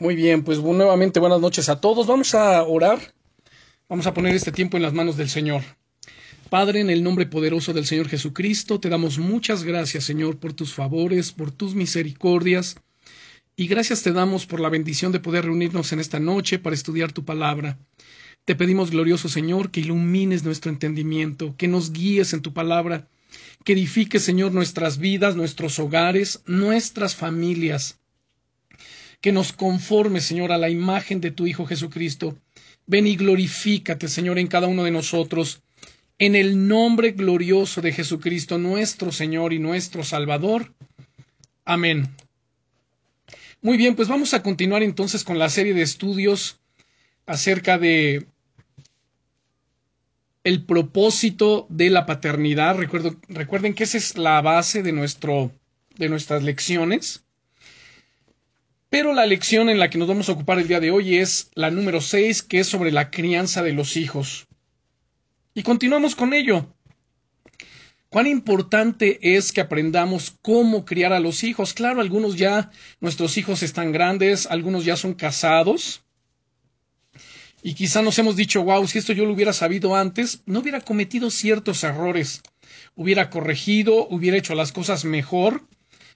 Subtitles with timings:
[0.00, 2.06] Muy bien, pues nuevamente buenas noches a todos.
[2.06, 3.00] Vamos a orar.
[3.88, 5.62] Vamos a poner este tiempo en las manos del Señor.
[6.50, 10.72] Padre, en el nombre poderoso del Señor Jesucristo, te damos muchas gracias, Señor, por tus
[10.72, 12.76] favores, por tus misericordias.
[13.56, 17.10] Y gracias te damos por la bendición de poder reunirnos en esta noche para estudiar
[17.10, 17.80] tu palabra.
[18.44, 23.08] Te pedimos, glorioso Señor, que ilumines nuestro entendimiento, que nos guíes en tu palabra,
[23.64, 27.98] que edifiques, Señor, nuestras vidas, nuestros hogares, nuestras familias
[29.20, 32.36] que nos conforme, Señor, a la imagen de tu Hijo Jesucristo.
[32.86, 35.62] Ven y glorifícate, Señor, en cada uno de nosotros.
[36.18, 40.72] En el nombre glorioso de Jesucristo, nuestro Señor y nuestro Salvador.
[41.64, 42.08] Amén.
[43.60, 46.60] Muy bien, pues vamos a continuar entonces con la serie de estudios
[47.26, 48.26] acerca de
[50.44, 52.76] el propósito de la paternidad.
[53.28, 55.52] recuerden que esa es la base de, nuestro,
[55.96, 57.24] de nuestras lecciones.
[58.90, 61.50] Pero la lección en la que nos vamos a ocupar el día de hoy es
[61.54, 64.46] la número 6, que es sobre la crianza de los hijos.
[65.52, 66.74] Y continuamos con ello.
[68.08, 71.74] Cuán importante es que aprendamos cómo criar a los hijos.
[71.74, 76.02] Claro, algunos ya, nuestros hijos están grandes, algunos ya son casados.
[77.62, 80.80] Y quizá nos hemos dicho, wow, si esto yo lo hubiera sabido antes, no hubiera
[80.80, 82.40] cometido ciertos errores,
[82.94, 85.66] hubiera corregido, hubiera hecho las cosas mejor.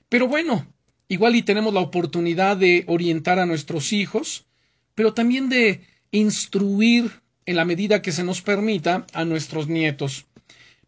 [0.09, 0.67] Pero bueno,
[1.13, 4.47] Igual y tenemos la oportunidad de orientar a nuestros hijos,
[4.95, 10.25] pero también de instruir en la medida que se nos permita a nuestros nietos.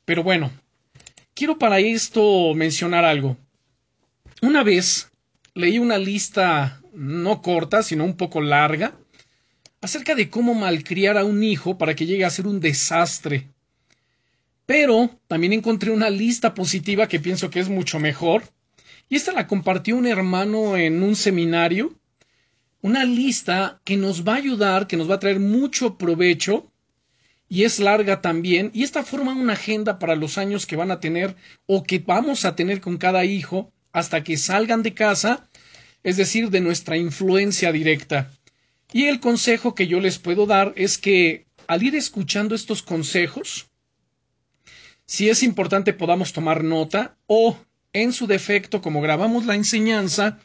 [0.07, 0.51] Pero bueno,
[1.35, 3.37] quiero para esto mencionar algo.
[4.41, 5.13] Una vez
[5.53, 8.97] leí una lista no corta, sino un poco larga,
[9.83, 13.51] acerca de cómo malcriar a un hijo para que llegue a ser un desastre.
[14.65, 18.54] Pero también encontré una lista positiva que pienso que es mucho mejor,
[19.09, 21.95] y esta la compartió un hermano en un seminario,
[22.81, 26.71] una lista que nos va a ayudar, que nos va a traer mucho provecho,
[27.49, 31.01] y es larga también, y esta forma una agenda para los años que van a
[31.01, 35.49] tener o que vamos a tener con cada hijo hasta que salgan de casa,
[36.03, 38.31] es decir, de nuestra influencia directa.
[38.93, 43.67] Y el consejo que yo les puedo dar es que al ir escuchando estos consejos,
[45.07, 47.57] si es importante podamos tomar nota o
[47.95, 50.39] en su defecto, como grabamos la enseñanza,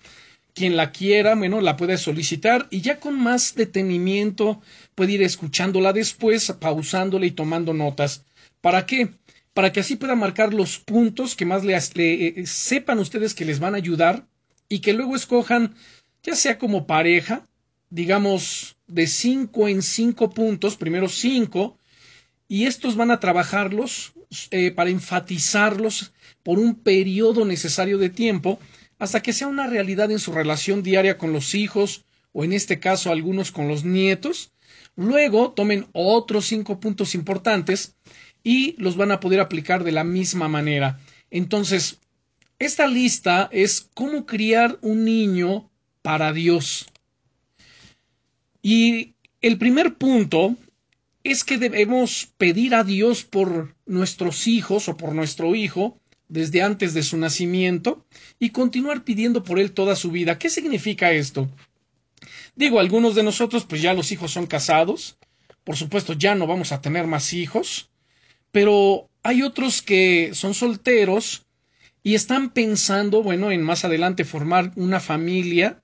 [0.53, 4.61] quien la quiera, bueno, la puede solicitar y ya con más detenimiento
[4.95, 8.23] puede ir escuchándola después, pausándola y tomando notas.
[8.61, 9.09] ¿Para qué?
[9.53, 13.59] Para que así pueda marcar los puntos que más le, eh, sepan ustedes que les
[13.59, 14.27] van a ayudar
[14.69, 15.75] y que luego escojan,
[16.23, 17.47] ya sea como pareja,
[17.89, 21.77] digamos, de cinco en cinco puntos, primero cinco,
[22.47, 24.13] y estos van a trabajarlos
[24.51, 26.13] eh, para enfatizarlos
[26.49, 28.57] por un periodo necesario de tiempo
[28.97, 32.79] hasta que sea una realidad en su relación diaria con los hijos o en este
[32.79, 34.51] caso algunos con los nietos.
[34.95, 37.97] Luego tomen otros cinco puntos importantes
[38.43, 40.99] y los van a poder aplicar de la misma manera.
[41.29, 41.99] Entonces,
[42.57, 45.69] esta lista es cómo criar un niño
[46.01, 46.87] para Dios.
[48.63, 50.55] Y el primer punto
[51.23, 55.98] es que debemos pedir a Dios por nuestros hijos o por nuestro hijo
[56.29, 58.05] desde antes de su nacimiento
[58.39, 60.39] y continuar pidiendo por él toda su vida.
[60.39, 61.49] ¿Qué significa esto?
[62.55, 65.17] Digo, algunos de nosotros pues ya los hijos son casados,
[65.63, 67.89] por supuesto ya no vamos a tener más hijos,
[68.51, 71.45] pero hay otros que son solteros
[72.03, 75.81] y están pensando, bueno, en más adelante formar una familia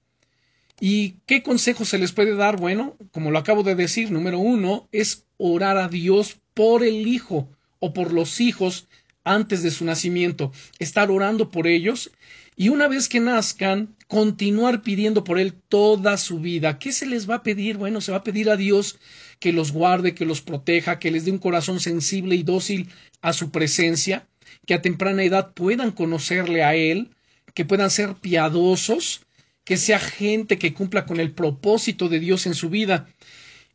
[0.80, 2.58] ¿Y qué consejo se les puede dar?
[2.60, 7.50] Bueno, como lo acabo de decir, número uno es orar a Dios por el hijo
[7.80, 8.88] o por los hijos
[9.26, 12.12] antes de su nacimiento, estar orando por ellos
[12.56, 16.80] y una vez que nazcan, continuar pidiendo por él toda su vida.
[16.80, 17.78] ¿Qué se les va a pedir?
[17.78, 18.98] Bueno, se va a pedir a Dios
[19.40, 22.90] que los guarde, que los proteja, que les dé un corazón sensible y dócil
[23.22, 24.28] a su presencia,
[24.66, 27.10] que a temprana edad puedan conocerle a él,
[27.54, 29.26] que puedan ser piadosos,
[29.66, 33.08] que sea gente que cumpla con el propósito de Dios en su vida.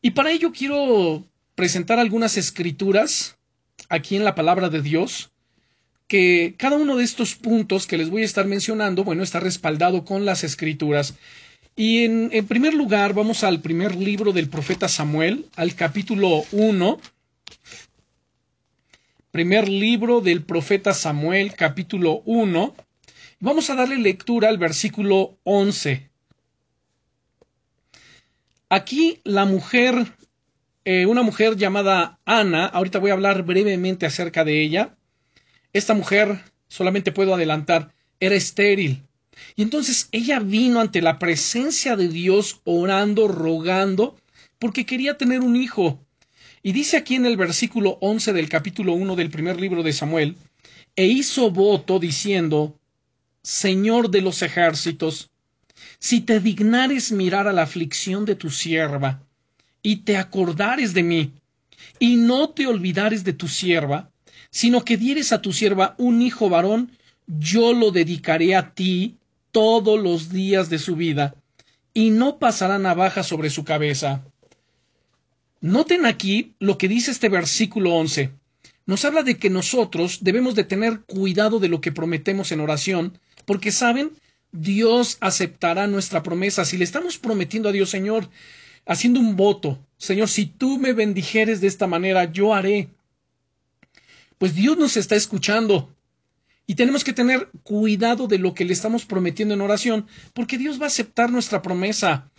[0.01, 3.37] Y para ello quiero presentar algunas escrituras
[3.91, 5.33] aquí en la palabra de Dios,
[6.11, 10.05] que cada uno de estos puntos que les voy a estar mencionando, bueno, está respaldado
[10.05, 11.15] con las escrituras.
[11.77, 16.99] Y en, primer lugar, vamos al primer libro del profeta Samuel, al capítulo 1.
[19.31, 22.75] Primer libro del profeta Samuel, capítulo 1
[23.39, 26.11] Vamos a darle lectura al versículo 11.
[28.69, 29.95] Aquí la mujer,
[30.85, 34.97] eh, una mujer llamada Ana, ahorita voy a hablar brevemente acerca de ella.
[35.73, 39.03] Esta mujer, solamente puedo adelantar, era estéril.
[39.57, 44.17] Y entonces ella vino ante la presencia de Dios orando, rogando,
[44.59, 46.05] porque quería tener un hijo.
[46.63, 50.37] Y dice aquí en el versículo 11 del capítulo 1 del primer libro de Samuel,
[50.97, 52.79] e hizo voto diciendo,
[53.43, 55.31] Señor de los ejércitos,
[55.99, 59.23] si te dignares mirar a la aflicción de tu sierva,
[59.83, 61.33] y te acordares de mí,
[61.99, 64.10] y no te olvidares de tu sierva,
[64.51, 66.91] sino que dieres a tu sierva un hijo varón,
[67.27, 69.17] yo lo dedicaré a ti
[69.53, 71.35] todos los días de su vida,
[71.95, 74.25] y no pasará navaja sobre su cabeza.
[75.61, 78.31] Noten aquí lo que dice este versículo 11.
[78.87, 83.19] Nos habla de que nosotros debemos de tener cuidado de lo que prometemos en oración,
[83.45, 84.13] porque saben,
[84.53, 86.65] Dios aceptará nuestra promesa.
[86.65, 88.29] Si le estamos prometiendo a Dios, Señor,
[88.87, 92.89] haciendo un voto, Señor, si tú me bendijeres de esta manera, yo haré.
[94.41, 95.95] Pues Dios nos está escuchando.
[96.67, 100.81] Y tenemos que tener cuidado de lo que le estamos prometiendo en oración, porque Dios
[100.81, 102.31] va a aceptar nuestra promesa.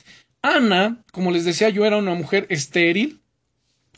[0.42, 3.22] Ana, como les decía yo, era una mujer estéril,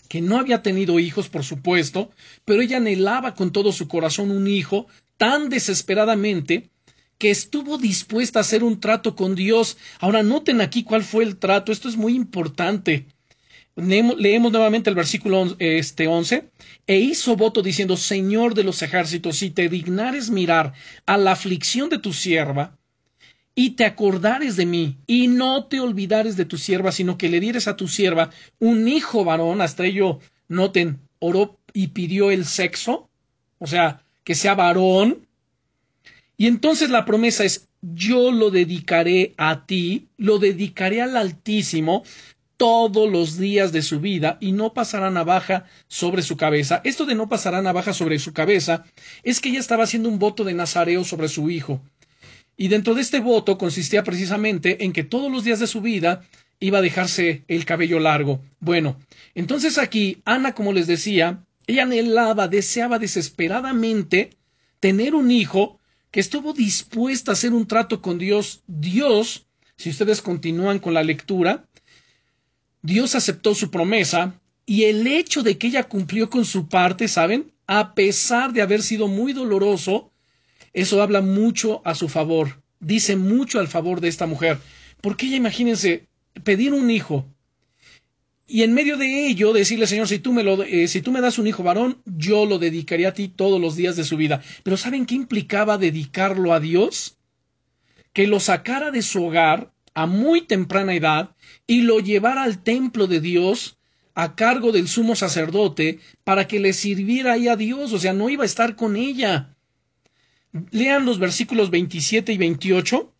[0.10, 2.12] que no había tenido hijos, por supuesto,
[2.44, 6.72] pero ella anhelaba con todo su corazón un hijo tan desesperadamente
[7.18, 9.78] que estuvo dispuesta a hacer un trato con Dios.
[10.00, 13.08] Ahora noten aquí cuál fue el trato, esto es muy importante.
[13.76, 16.50] Leemos, nuevamente el versículo este 11.
[16.86, 20.74] E hizo voto diciendo, Señor de los ejércitos, si te dignares mirar
[21.06, 22.78] a la aflicción de tu sierva,
[23.56, 27.40] y te acordares de mí, y no te olvidares de tu sierva, sino que le
[27.40, 33.10] dieres a tu sierva un hijo varón, hasta ello, noten, oró y pidió el sexo,
[33.60, 35.28] o sea, que sea varón,
[36.36, 42.04] y entonces la promesa es, yo lo dedicaré a ti, lo dedicaré al Altísimo
[42.64, 46.80] todos los días de su vida y no pasará navaja sobre su cabeza.
[46.86, 48.86] Esto de no pasará navaja sobre su cabeza
[49.22, 51.82] es que ella estaba haciendo un voto de nazareo sobre su hijo.
[52.56, 56.22] Y dentro de este voto consistía precisamente en que todos los días de su vida
[56.62, 58.40] iba a dejarse el cabello largo.
[58.62, 58.96] Bueno,
[59.36, 64.38] entonces aquí Ana, como les decía, ella anhelaba, deseaba desesperadamente
[64.80, 65.82] tener un hijo
[66.12, 68.64] que estuvo dispuesta a hacer un trato con Dios.
[68.68, 71.66] Dios, si ustedes continúan con la lectura,
[72.84, 77.52] Dios aceptó su promesa y el hecho de que ella cumplió con su parte, ¿saben?
[77.66, 80.12] A pesar de haber sido muy doloroso,
[80.74, 84.60] eso habla mucho a su favor, dice mucho al favor de esta mujer,
[85.02, 86.08] porque ella, imagínense,
[86.44, 87.26] pedir un hijo
[88.48, 91.22] y en medio de ello decirle, Señor, si tú me lo, eh, si tú me
[91.22, 94.44] das un hijo varón, yo lo dedicaría a ti todos los días de su vida.
[94.64, 97.18] Pero ¿saben qué implicaba dedicarlo a Dios?
[98.12, 101.36] Que lo sacara de su hogar a muy temprana edad
[101.68, 103.78] y lo llevara al templo de Dios
[104.16, 108.30] a cargo del sumo sacerdote para que le sirviera ahí a Dios, o sea, no
[108.30, 109.56] iba a estar con ella.
[110.72, 113.14] Lean los versículos 27 y 28.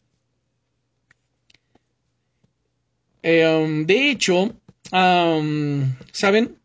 [3.24, 4.56] Eh, um, de hecho,
[4.92, 6.58] um, ¿saben?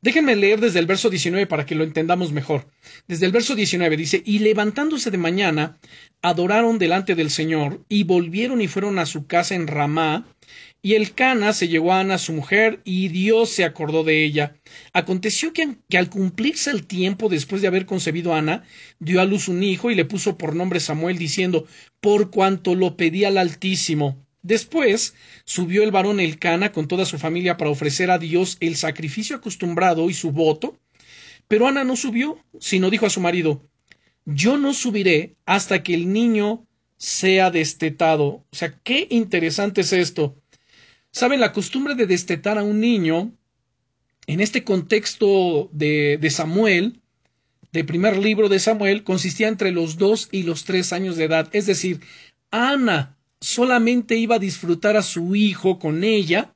[0.00, 2.68] Déjenme leer desde el verso 19 para que lo entendamos mejor.
[3.08, 5.78] Desde el verso 19 dice, y levantándose de mañana,
[6.22, 10.24] adoraron delante del Señor, y volvieron y fueron a su casa en Ramá,
[10.80, 14.54] y el Cana se llevó a Ana su mujer, y Dios se acordó de ella.
[14.92, 18.62] Aconteció que, al cumplirse el tiempo después de haber concebido Ana,
[19.00, 21.66] dio a luz un hijo y le puso por nombre Samuel, diciendo,
[22.00, 24.27] por cuanto lo pedí al Altísimo.
[24.48, 25.12] Después
[25.44, 30.08] subió el varón Elcana con toda su familia para ofrecer a Dios el sacrificio acostumbrado
[30.08, 30.78] y su voto.
[31.48, 33.62] Pero Ana no subió, sino dijo a su marido,
[34.24, 38.24] Yo no subiré hasta que el niño sea destetado.
[38.50, 40.40] O sea, qué interesante es esto.
[41.10, 43.34] Saben, la costumbre de destetar a un niño,
[44.26, 47.02] en este contexto de, de Samuel,
[47.72, 51.50] de primer libro de Samuel, consistía entre los dos y los tres años de edad.
[51.52, 52.00] Es decir,
[52.50, 56.54] Ana solamente iba a disfrutar a su hijo con ella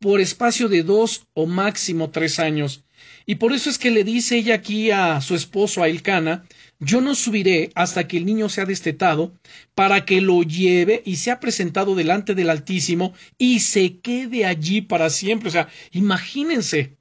[0.00, 2.84] por espacio de dos o máximo tres años.
[3.24, 6.46] Y por eso es que le dice ella aquí a su esposo, a Elcana,
[6.78, 9.32] yo no subiré hasta que el niño sea destetado,
[9.74, 15.10] para que lo lleve y sea presentado delante del Altísimo y se quede allí para
[15.10, 15.48] siempre.
[15.48, 16.96] O sea, imagínense.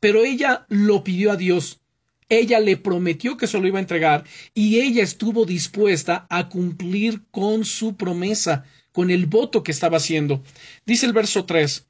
[0.00, 1.80] Pero ella lo pidió a Dios.
[2.28, 7.22] Ella le prometió que se lo iba a entregar y ella estuvo dispuesta a cumplir
[7.30, 10.42] con su promesa, con el voto que estaba haciendo.
[10.86, 11.86] Dice el verso 3.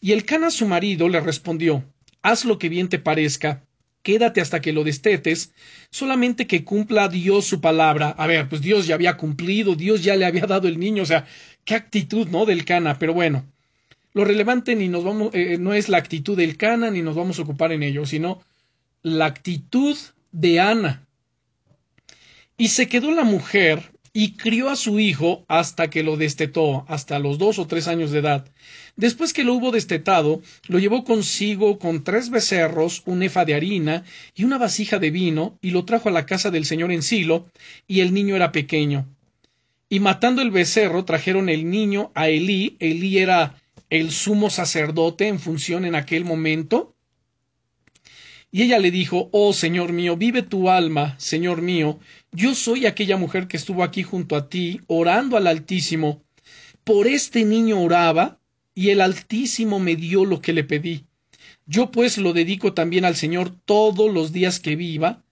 [0.00, 1.84] Y el Cana su marido le respondió,
[2.22, 3.64] haz lo que bien te parezca,
[4.02, 5.52] quédate hasta que lo destetes,
[5.90, 8.10] solamente que cumpla Dios su palabra.
[8.10, 11.06] A ver, pues Dios ya había cumplido, Dios ya le había dado el niño, o
[11.06, 11.26] sea,
[11.64, 12.46] qué actitud, ¿no?
[12.46, 13.44] Del Cana, pero bueno.
[14.14, 17.38] Lo relevante ni nos vamos, eh, no es la actitud del Cana, ni nos vamos
[17.38, 18.42] a ocupar en ello, sino
[19.02, 19.96] la actitud
[20.30, 21.06] de Ana.
[22.56, 27.18] Y se quedó la mujer y crió a su hijo hasta que lo destetó, hasta
[27.18, 28.46] los dos o tres años de edad.
[28.94, 34.04] Después que lo hubo destetado, lo llevó consigo con tres becerros, un efa de harina
[34.34, 37.46] y una vasija de vino, y lo trajo a la casa del señor en Silo,
[37.88, 39.08] y el niño era pequeño.
[39.88, 42.76] Y matando el becerro, trajeron el niño a Elí.
[42.80, 43.56] Elí era
[43.90, 46.91] el sumo sacerdote en función en aquel momento.
[48.54, 51.98] Y ella le dijo, Oh Señor mío, vive tu alma, Señor mío,
[52.32, 56.22] yo soy aquella mujer que estuvo aquí junto a ti, orando al Altísimo.
[56.84, 58.38] Por este niño oraba,
[58.74, 61.06] y el Altísimo me dio lo que le pedí.
[61.64, 65.22] Yo pues lo dedico también al Señor todos los días que viva,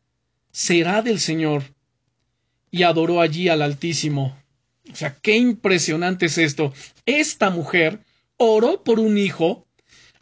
[0.50, 1.74] será del Señor.
[2.70, 4.34] Y adoró allí al Altísimo.
[4.90, 6.72] O sea, qué impresionante es esto.
[7.04, 8.00] Esta mujer
[8.38, 9.66] oró por un hijo.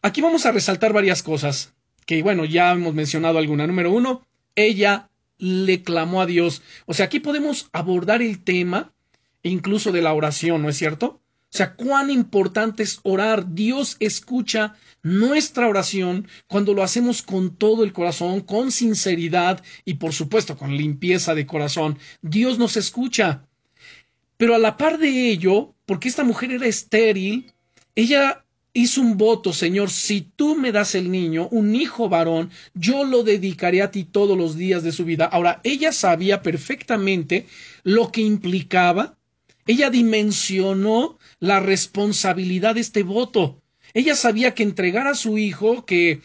[0.02, 1.74] Aquí vamos a resaltar varias cosas,
[2.08, 3.66] que bueno, ya hemos mencionado alguna.
[3.66, 6.62] Número uno, ella le clamó a Dios.
[6.86, 8.94] O sea, aquí podemos abordar el tema
[9.42, 11.20] incluso de la oración, ¿no es cierto?
[11.52, 13.52] O sea, cuán importante es orar.
[13.52, 20.14] Dios escucha nuestra oración cuando lo hacemos con todo el corazón, con sinceridad y por
[20.14, 21.98] supuesto con limpieza de corazón.
[22.22, 23.44] Dios nos escucha.
[24.38, 27.52] Pero a la par de ello, porque esta mujer era estéril,
[27.94, 28.46] ella
[28.78, 33.22] hizo un voto, Señor, si tú me das el niño, un hijo varón, yo lo
[33.24, 35.26] dedicaré a ti todos los días de su vida.
[35.26, 37.46] Ahora, ella sabía perfectamente
[37.82, 39.18] lo que implicaba,
[39.66, 43.60] ella dimensionó la responsabilidad de este voto.
[43.94, 46.20] Ella sabía que entregar a su hijo, que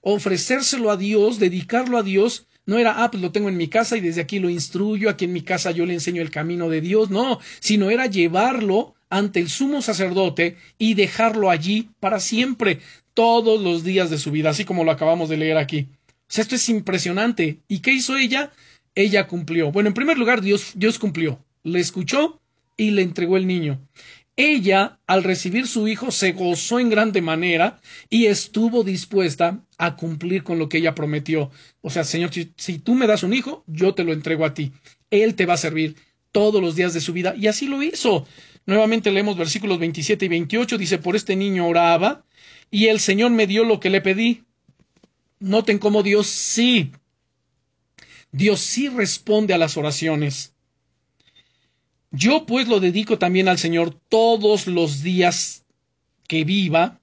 [0.00, 3.96] ofrecérselo a Dios, dedicarlo a Dios, no era, ah, pues lo tengo en mi casa
[3.96, 6.80] y desde aquí lo instruyo, aquí en mi casa yo le enseño el camino de
[6.80, 12.80] Dios, no, sino era llevarlo ante el sumo sacerdote y dejarlo allí para siempre,
[13.14, 15.88] todos los días de su vida, así como lo acabamos de leer aquí.
[16.28, 17.60] O sea, esto es impresionante.
[17.66, 18.52] ¿Y qué hizo ella?
[18.94, 19.72] Ella cumplió.
[19.72, 21.38] Bueno, en primer lugar, Dios, Dios cumplió.
[21.62, 22.40] Le escuchó
[22.76, 23.80] y le entregó el niño.
[24.36, 30.42] Ella, al recibir su hijo, se gozó en grande manera y estuvo dispuesta a cumplir
[30.42, 31.50] con lo que ella prometió.
[31.80, 34.52] O sea, Señor, si, si, tú me das un hijo, yo te lo entrego a
[34.52, 34.72] ti.
[35.10, 35.96] Él te va a servir
[36.32, 37.34] todos los días de su vida.
[37.34, 38.26] Y así lo hizo.
[38.66, 42.24] Nuevamente leemos versículos 27 y 28, dice, por este niño oraba
[42.70, 44.42] y el Señor me dio lo que le pedí.
[45.38, 46.92] Noten cómo Dios sí,
[48.32, 50.52] Dios sí responde a las oraciones.
[52.10, 55.64] Yo pues lo dedico también al Señor todos los días
[56.28, 57.00] que viva.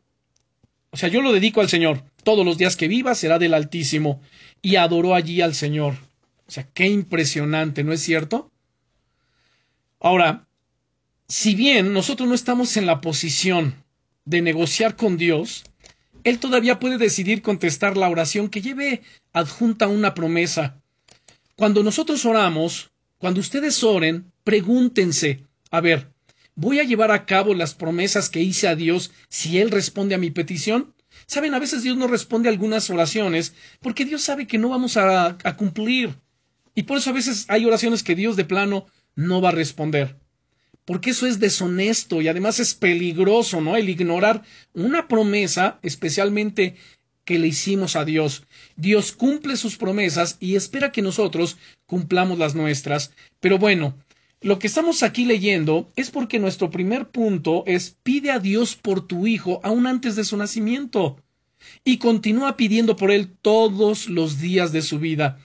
[0.92, 2.04] O sea, yo lo dedico al Señor.
[2.24, 4.22] Todos los días que viva será del Altísimo.
[4.62, 5.96] Y adoró allí al Señor.
[6.48, 8.52] O sea, qué impresionante, ¿no es cierto?
[10.00, 10.48] Ahora,
[11.28, 13.76] si bien nosotros no estamos en la posición
[14.26, 15.64] de negociar con Dios,
[16.24, 19.02] Él todavía puede decidir contestar la oración que lleve
[19.32, 20.82] adjunta una promesa.
[21.56, 26.12] Cuando nosotros oramos, cuando ustedes oren, pregúntense, a ver,
[26.56, 30.20] ¿voy a llevar a cabo las promesas que hice a Dios si Él responde a
[30.20, 30.94] mi petición?
[31.26, 34.98] Saben, a veces Dios no responde a algunas oraciones porque Dios sabe que no vamos
[34.98, 36.16] a, a cumplir.
[36.76, 40.23] Y por eso a veces hay oraciones que Dios de plano no va a responder
[40.86, 43.76] porque eso es deshonesto y además es peligroso, ¿no?
[43.76, 46.76] El ignorar una promesa, especialmente
[47.26, 48.44] que le hicimos a Dios.
[48.76, 53.12] Dios cumple sus promesas y espera que nosotros cumplamos las nuestras.
[53.40, 53.96] Pero bueno,
[54.42, 59.08] lo que estamos aquí leyendo es porque nuestro primer punto es pide a Dios por
[59.08, 61.18] tu hijo aún antes de su nacimiento
[61.86, 65.40] y continúa pidiendo por él todos los días de su vida.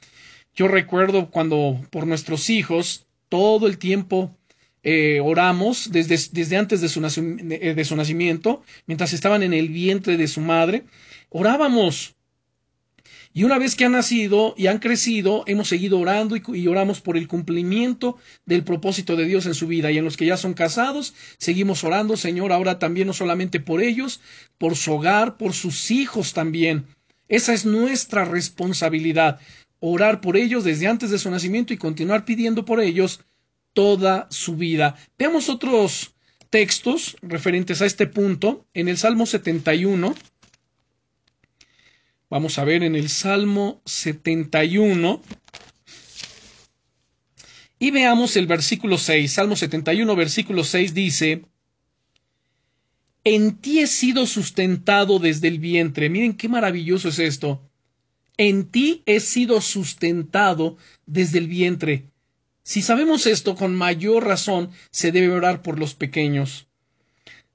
[0.53, 4.37] Yo recuerdo cuando por nuestros hijos todo el tiempo
[4.83, 9.69] eh, oramos desde, desde antes de su, eh, de su nacimiento, mientras estaban en el
[9.69, 10.85] vientre de su madre,
[11.31, 12.15] orábamos.
[13.35, 17.01] Y una vez que han nacido y han crecido, hemos seguido orando y, y, oramos
[17.01, 18.17] por el cumplimiento
[18.47, 19.91] del propósito de Dios en su vida.
[19.91, 23.83] Y en los que ya son casados, seguimos orando, Señor, ahora también no solamente por
[23.83, 24.21] ellos,
[24.57, 26.87] por su hogar, por sus hijos también.
[27.29, 29.39] Esa es nuestra responsabilidad,
[29.81, 33.21] orar por ellos desde antes de su nacimiento y continuar pidiendo por ellos
[33.73, 34.97] toda su vida.
[35.19, 36.15] Veamos otros
[36.51, 40.15] textos referentes a este punto en el Salmo 71.
[42.31, 45.23] Vamos a ver en el Salmo 71.
[47.79, 49.33] Y veamos el versículo 6.
[49.33, 51.45] Salmo 71, versículo 6 dice,
[53.25, 56.11] En ti he sido sustentado desde el vientre.
[56.11, 57.63] Miren qué maravilloso es esto.
[58.37, 62.11] En ti he sido sustentado desde el vientre.
[62.69, 66.67] Si sabemos esto, con mayor razón se debe orar por los pequeños.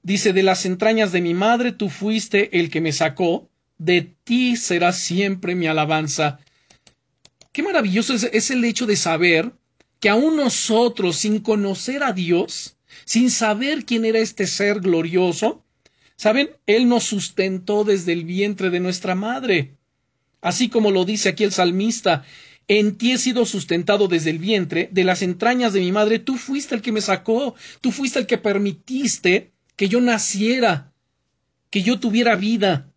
[0.02, 4.56] Dice, de las entrañas de mi madre tú fuiste el que me sacó, de ti
[4.56, 6.40] será siempre mi alabanza.
[7.52, 9.52] Qué maravilloso es, el hecho de saber
[10.00, 15.64] que aún nosotros, sin conocer a Dios, sin saber quién era este ser glorioso,
[16.16, 16.50] ¿saben?
[16.66, 19.76] Él nos sustentó desde el vientre de nuestra madre.
[20.40, 22.24] Así como lo dice aquí el salmista,
[22.68, 26.36] en ti he sido sustentado desde el vientre, de las entrañas de mi madre, tú
[26.36, 30.92] fuiste el que me sacó, tú fuiste el que permitiste que yo naciera,
[31.70, 32.90] que yo tuviera vida.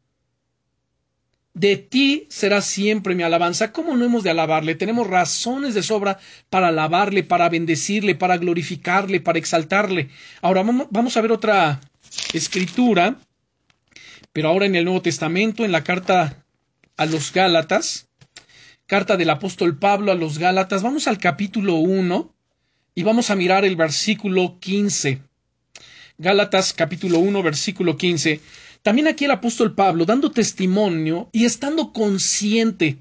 [1.53, 3.71] De ti será siempre mi alabanza.
[3.71, 4.75] ¿Cómo no hemos de alabarle?
[4.75, 6.19] Tenemos razones de sobra
[6.51, 10.09] para alabarle, para bendecirle, para glorificarle, para exaltarle.
[10.41, 11.81] Ahora vamos a ver otra
[12.33, 13.17] escritura,
[14.31, 16.45] pero ahora en el Nuevo Testamento, en la carta
[16.95, 18.06] a los Gálatas,
[18.87, 22.33] carta del apóstol Pablo a los Gálatas, vamos al capítulo 1
[22.95, 25.21] y vamos a mirar el versículo 15.
[26.17, 28.39] Gálatas capítulo 1, versículo 15.
[28.81, 32.99] También aquí el apóstol Pablo dando testimonio y estando consciente,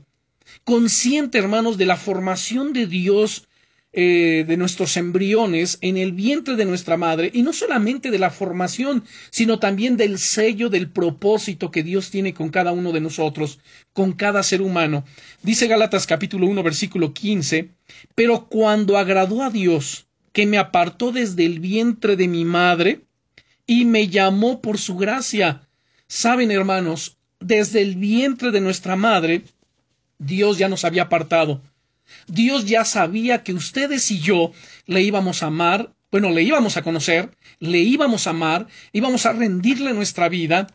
[0.65, 3.47] consciente, hermanos, de la formación de Dios
[3.99, 8.29] eh, de nuestros embriones en el vientre de nuestra madre, y no solamente de la
[8.29, 13.59] formación, sino también del sello del propósito que Dios tiene con cada uno de nosotros,
[13.95, 15.07] con cada ser humano.
[15.43, 17.71] Dice Gálatas capítulo 1 versículo 15,
[18.15, 23.01] pero cuando agradó a Dios, que me apartó desde el vientre de mi madre,
[23.67, 25.67] y me llamó por su gracia,
[26.07, 29.43] Saben, hermanos, desde el vientre de nuestra madre,
[30.19, 31.63] Dios ya nos había apartado.
[32.27, 34.53] Dios ya sabía que ustedes y yo
[34.87, 39.33] le íbamos a amar, bueno, le íbamos a conocer, le íbamos a amar, íbamos a
[39.33, 40.67] rendirle nuestra vida,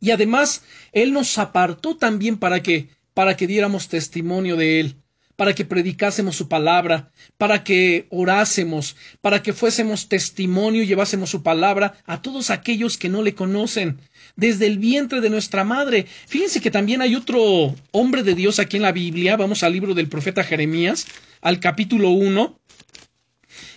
[0.00, 4.96] y además Él nos apartó también para que, para que diéramos testimonio de Él
[5.36, 11.42] para que predicásemos su palabra, para que orásemos, para que fuésemos testimonio y llevásemos su
[11.42, 14.00] palabra a todos aquellos que no le conocen,
[14.36, 16.06] desde el vientre de nuestra madre.
[16.26, 19.94] Fíjense que también hay otro hombre de Dios aquí en la Biblia, vamos al libro
[19.94, 21.06] del profeta Jeremías,
[21.40, 22.60] al capítulo 1,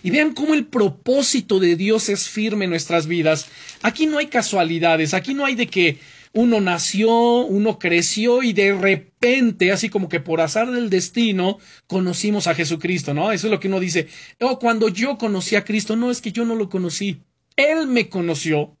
[0.02, 3.48] y vean cómo el propósito de Dios es firme en nuestras vidas.
[3.82, 5.98] Aquí no hay casualidades, aquí no hay de que
[6.32, 12.46] uno nació, uno creció y de repente, así como que por azar del destino, conocimos
[12.46, 13.32] a Jesucristo, ¿no?
[13.32, 14.08] Eso es lo que uno dice.
[14.40, 17.22] Oh, cuando yo conocí a Cristo, no es que yo no lo conocí.
[17.56, 18.76] Él me conoció.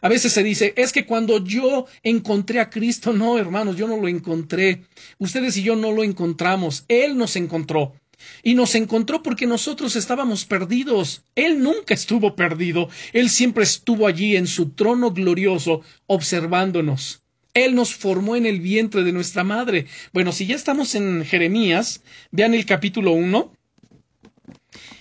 [0.00, 3.96] A veces se dice, es que cuando yo encontré a Cristo, no, hermanos, yo no
[3.96, 4.82] lo encontré.
[5.18, 6.84] Ustedes y yo no lo encontramos.
[6.88, 7.94] Él nos encontró.
[8.42, 11.22] Y nos encontró porque nosotros estábamos perdidos.
[11.34, 12.88] Él nunca estuvo perdido.
[13.12, 17.22] Él siempre estuvo allí en su trono glorioso, observándonos.
[17.54, 19.86] Él nos formó en el vientre de nuestra madre.
[20.12, 23.52] Bueno, si ya estamos en Jeremías, vean el capítulo 1.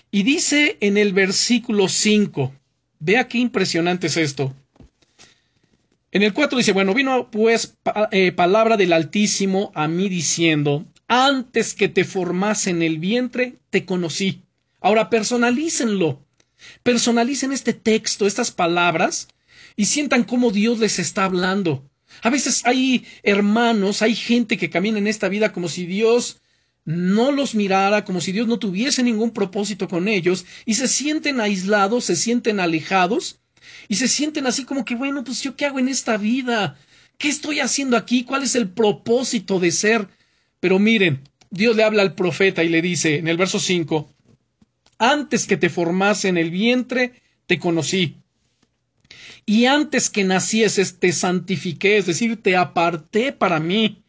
[0.09, 2.53] Y dice en el versículo 5,
[2.99, 4.55] vea qué impresionante es esto.
[6.17, 7.77] En el 4 dice, bueno, vino pues
[8.09, 13.85] eh, palabra del Altísimo a mí diciendo, antes que te formase en el vientre, te
[13.85, 14.41] conocí.
[14.81, 16.25] Ahora personalícenlo.
[16.81, 19.27] Personalicen este texto, estas palabras,
[19.75, 21.87] y sientan cómo Dios les está hablando.
[22.23, 26.41] A veces hay hermanos, hay gente que camina en esta vida como si Dios
[26.83, 31.39] no los mirara, como si Dios no tuviese ningún propósito con ellos, y se sienten
[31.41, 33.39] aislados, se sienten alejados,
[33.87, 36.77] y se sienten así como que, bueno, pues yo qué hago en esta vida,
[37.17, 40.07] qué estoy haciendo aquí, cuál es el propósito de ser.
[40.59, 44.13] Pero miren, Dios le habla al profeta y le dice en el verso 5,
[44.97, 48.17] antes que te formase en el vientre, te conocí.
[49.45, 54.03] Y antes que nacieses, te santifiqué, es decir, te aparté para mí.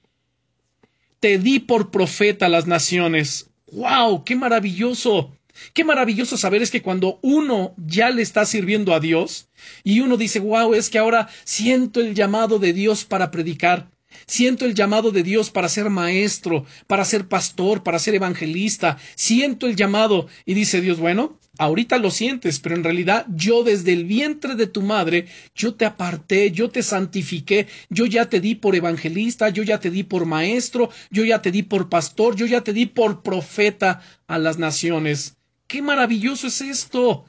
[1.20, 3.48] Te di por profeta a las naciones.
[3.70, 4.24] ¡Wow!
[4.24, 5.38] ¡Qué maravilloso!
[5.72, 9.48] Qué maravilloso saber es que cuando uno ya le está sirviendo a Dios
[9.84, 13.90] y uno dice, wow, es que ahora siento el llamado de Dios para predicar,
[14.26, 18.98] Siento el llamado de Dios para ser maestro, para ser pastor, para ser evangelista.
[19.14, 23.92] Siento el llamado y dice Dios, bueno, ahorita lo sientes, pero en realidad yo desde
[23.92, 28.54] el vientre de tu madre, yo te aparté, yo te santifiqué, yo ya te di
[28.54, 32.46] por evangelista, yo ya te di por maestro, yo ya te di por pastor, yo
[32.46, 35.38] ya te di por profeta a las naciones.
[35.68, 37.26] ¡Qué maravilloso es esto!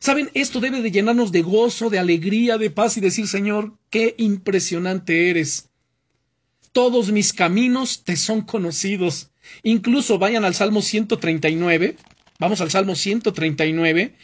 [0.00, 4.16] Saben, esto debe de llenarnos de gozo, de alegría, de paz y decir, Señor, qué
[4.18, 5.70] impresionante eres
[6.74, 9.30] todos mis caminos te son conocidos.
[9.62, 11.96] Incluso vayan al Salmo 139,
[12.40, 14.16] vamos al Salmo 139,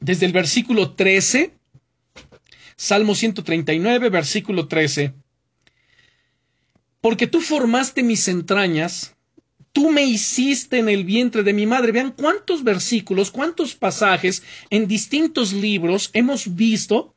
[0.00, 1.52] desde el versículo 13,
[2.76, 5.12] Salmo 139, versículo 13.
[7.02, 9.14] Porque tú formaste mis entrañas,
[9.74, 11.92] tú me hiciste en el vientre de mi madre.
[11.92, 17.14] Vean cuántos versículos, cuántos pasajes en distintos libros hemos visto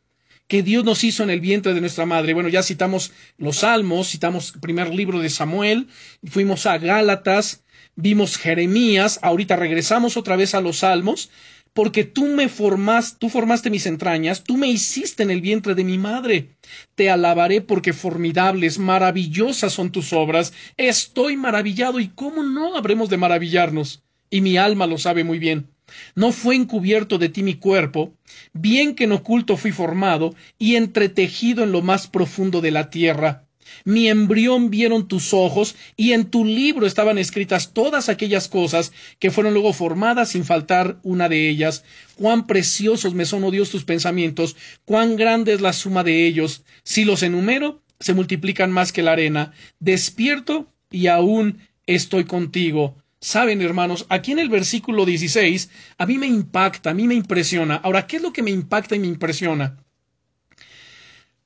[0.48, 2.34] que Dios nos hizo en el vientre de nuestra madre.
[2.34, 5.88] Bueno, ya citamos los Salmos, citamos el primer libro de Samuel,
[6.26, 7.64] fuimos a Gálatas,
[7.96, 11.30] vimos Jeremías, ahorita regresamos otra vez a los Salmos,
[11.74, 15.84] porque tú me formaste, tú formaste mis entrañas, tú me hiciste en el vientre de
[15.84, 16.58] mi madre.
[16.96, 20.54] Te alabaré porque formidables, maravillosas son tus obras.
[20.78, 24.04] Estoy maravillado y cómo no habremos de maravillarnos.
[24.30, 25.70] Y mi alma lo sabe muy bien.
[26.16, 28.14] No fue encubierto de ti mi cuerpo,
[28.52, 33.47] bien que en oculto fui formado y entretejido en lo más profundo de la tierra.
[33.86, 39.32] Mi embrión vieron tus ojos, y en tu libro estaban escritas todas aquellas cosas que
[39.32, 41.84] fueron luego formadas sin faltar una de ellas.
[42.16, 46.64] Cuán preciosos me son, oh Dios, tus pensamientos, cuán grande es la suma de ellos.
[46.84, 49.52] Si los enumero, se multiplican más que la arena.
[49.80, 52.96] Despierto y aún estoy contigo.
[53.20, 57.76] Saben, hermanos, aquí en el versículo 16, a mí me impacta, a mí me impresiona.
[57.76, 59.78] Ahora, ¿qué es lo que me impacta y me impresiona?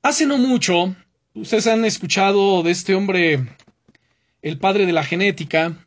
[0.02, 0.94] Hace no mucho,
[1.34, 3.46] Ustedes han escuchado de este hombre,
[4.42, 5.86] el padre de la genética,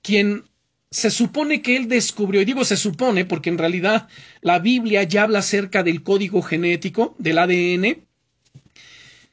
[0.00, 0.44] quien
[0.92, 4.08] se supone que él descubrió, y digo se supone porque en realidad
[4.42, 8.06] la Biblia ya habla acerca del código genético, del ADN,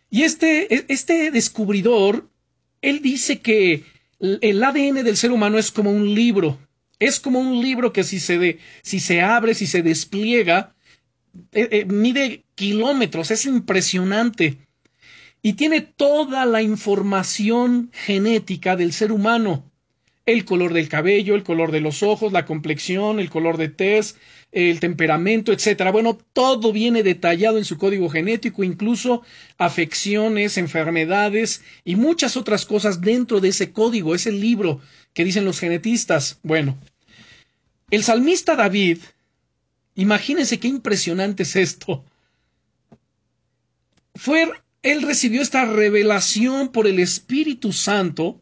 [0.09, 2.27] y este, este descubridor,
[2.81, 3.83] él dice que
[4.19, 6.57] el ADN del ser humano es como un libro,
[6.97, 10.75] es como un libro que si se, de, si se abre, si se despliega,
[11.51, 14.66] eh, eh, mide kilómetros, es impresionante
[15.41, 19.63] y tiene toda la información genética del ser humano.
[20.25, 24.17] El color del cabello, el color de los ojos, la complexión, el color de tez,
[24.51, 25.91] el temperamento, etcétera.
[25.91, 29.23] Bueno, todo viene detallado en su código genético, incluso
[29.57, 34.81] afecciones, enfermedades y muchas otras cosas dentro de ese código, ese libro
[35.13, 36.39] que dicen los genetistas.
[36.43, 36.77] Bueno,
[37.89, 38.99] el salmista David,
[39.95, 42.03] imagínense qué impresionante es esto.
[44.15, 44.51] Fue
[44.83, 48.41] él recibió esta revelación por el Espíritu Santo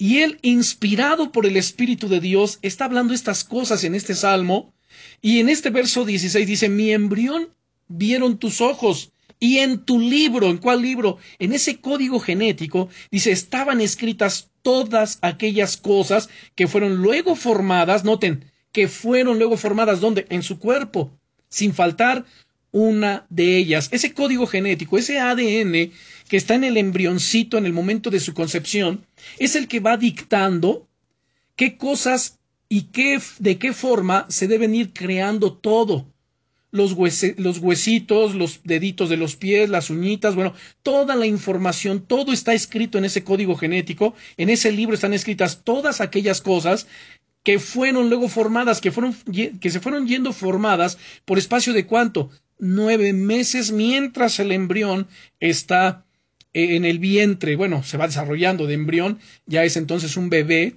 [0.00, 4.72] y él, inspirado por el Espíritu de Dios, está hablando estas cosas en este salmo.
[5.20, 7.50] Y en este verso 16 dice, mi embrión
[7.86, 9.12] vieron tus ojos.
[9.38, 11.18] Y en tu libro, ¿en cuál libro?
[11.38, 18.46] En ese código genético, dice, estaban escritas todas aquellas cosas que fueron luego formadas, noten,
[18.72, 20.24] que fueron luego formadas, ¿dónde?
[20.30, 21.10] En su cuerpo,
[21.50, 22.24] sin faltar
[22.72, 23.88] una de ellas.
[23.92, 25.92] Ese código genético, ese ADN
[26.28, 29.04] que está en el embrioncito en el momento de su concepción,
[29.38, 30.86] es el que va dictando
[31.56, 36.06] qué cosas y qué, de qué forma se deben ir creando todo.
[36.72, 36.94] Los,
[37.36, 40.54] los huesitos, los deditos de los pies, las uñitas, bueno,
[40.84, 45.62] toda la información, todo está escrito en ese código genético, en ese libro están escritas
[45.64, 46.86] todas aquellas cosas
[47.42, 49.16] que fueron luego formadas, que, fueron,
[49.60, 52.30] que se fueron yendo formadas por espacio de cuánto?
[52.60, 55.08] Nueve meses mientras el embrión
[55.40, 56.04] está
[56.52, 60.74] eh, en el vientre, bueno, se va desarrollando de embrión, ya es entonces un bebé,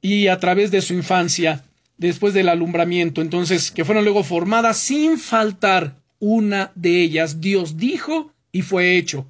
[0.00, 1.64] y a través de su infancia,
[1.96, 8.32] después del alumbramiento, entonces, que fueron luego formadas sin faltar una de ellas, Dios dijo
[8.52, 9.26] y fue hecho.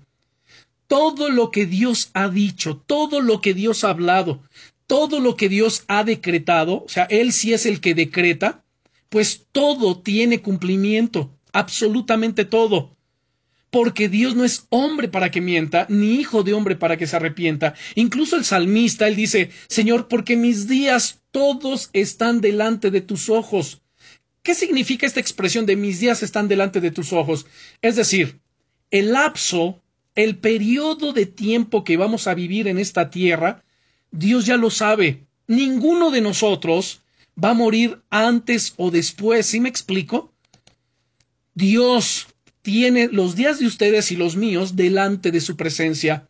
[0.86, 4.42] Todo lo que Dios ha dicho, todo lo que Dios ha hablado,
[4.86, 8.62] todo lo que Dios ha decretado, o sea, Él sí es el que decreta,
[9.08, 12.94] pues todo tiene cumplimiento absolutamente todo.
[13.70, 17.16] Porque Dios no es hombre para que mienta, ni hijo de hombre para que se
[17.16, 17.74] arrepienta.
[17.94, 23.80] Incluso el salmista, él dice, Señor, porque mis días todos están delante de tus ojos.
[24.42, 27.46] ¿Qué significa esta expresión de mis días están delante de tus ojos?
[27.80, 28.40] Es decir,
[28.90, 29.80] el lapso,
[30.14, 33.64] el periodo de tiempo que vamos a vivir en esta tierra,
[34.10, 35.26] Dios ya lo sabe.
[35.46, 37.00] Ninguno de nosotros
[37.42, 39.46] va a morir antes o después.
[39.46, 40.33] ¿Sí me explico?
[41.54, 42.26] Dios
[42.62, 46.28] tiene los días de ustedes y los míos delante de su presencia.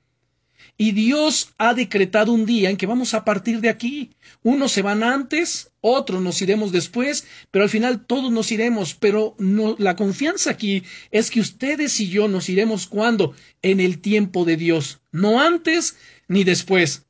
[0.76, 4.10] Y Dios ha decretado un día en que vamos a partir de aquí.
[4.42, 8.94] Unos se van antes, otros nos iremos después, pero al final todos nos iremos.
[8.94, 9.36] Pero
[9.78, 10.82] la confianza aquí
[11.12, 13.34] es que ustedes y yo nos iremos cuando?
[13.62, 17.06] En el tiempo de Dios, no antes ni después.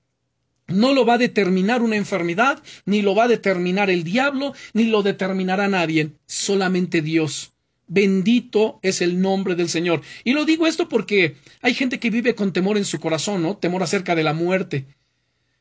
[0.66, 4.84] No lo va a determinar una enfermedad, ni lo va a determinar el diablo, ni
[4.84, 7.53] lo determinará nadie, solamente Dios.
[7.86, 10.02] Bendito es el nombre del Señor.
[10.24, 13.56] Y lo digo esto porque hay gente que vive con temor en su corazón, ¿no?
[13.56, 14.86] Temor acerca de la muerte.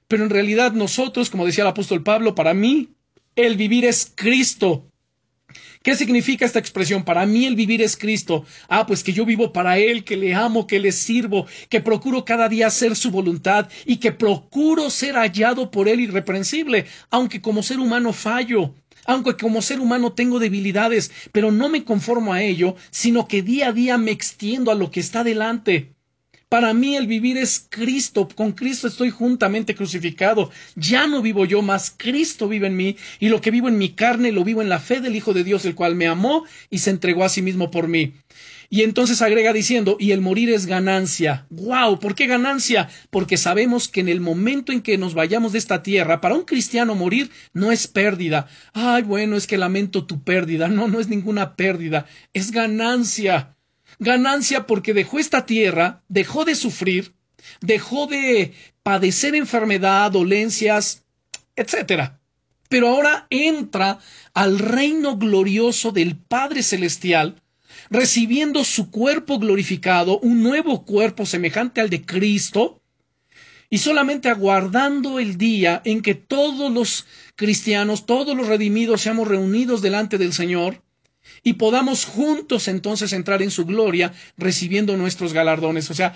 [0.08, 2.90] Pero en realidad nosotros, como decía el apóstol Pablo, para mí
[3.36, 4.88] el vivir es Cristo.
[5.84, 7.04] ¿Qué significa esta expresión?
[7.04, 8.46] Para mí el vivir es Cristo.
[8.70, 12.24] Ah, pues que yo vivo para Él, que le amo, que le sirvo, que procuro
[12.24, 17.64] cada día hacer su voluntad y que procuro ser hallado por Él irreprensible, aunque como
[17.64, 18.74] ser humano fallo
[19.06, 23.70] aunque como ser humano tengo debilidades, pero no me conformo a ello, sino que día
[23.70, 25.94] a día me extiendo a lo que está delante.
[26.54, 28.28] Para mí el vivir es Cristo.
[28.36, 30.52] Con Cristo estoy juntamente crucificado.
[30.76, 32.96] Ya no vivo yo, más Cristo vive en mí.
[33.20, 35.44] Y lo que vivo en mi carne lo vivo en la fe del Hijo de
[35.44, 38.14] Dios, el cual me amó y se entregó a sí mismo por mí.
[38.74, 41.46] Y entonces agrega diciendo, y el morir es ganancia.
[41.52, 42.00] ¡Wow!
[42.00, 42.90] ¿Por qué ganancia?
[43.12, 46.42] Porque sabemos que en el momento en que nos vayamos de esta tierra, para un
[46.42, 48.48] cristiano morir no es pérdida.
[48.74, 50.70] Ay, bueno, es que lamento tu pérdida.
[50.70, 53.56] No, no es ninguna pérdida, es ganancia.
[54.00, 57.14] Ganancia porque dejó esta tierra, dejó de sufrir,
[57.62, 61.04] dejó de padecer enfermedad, dolencias,
[61.56, 62.14] etc.
[62.70, 64.00] Pero ahora entra
[64.34, 67.43] al reino glorioso del Padre Celestial,
[67.90, 72.82] recibiendo su cuerpo glorificado, un nuevo cuerpo semejante al de Cristo,
[73.74, 79.82] y solamente aguardando el día en que todos los cristianos, todos los redimidos seamos reunidos
[79.82, 80.84] delante del Señor
[81.42, 85.90] y podamos juntos entonces entrar en su gloria recibiendo nuestros galardones.
[85.90, 86.16] O sea,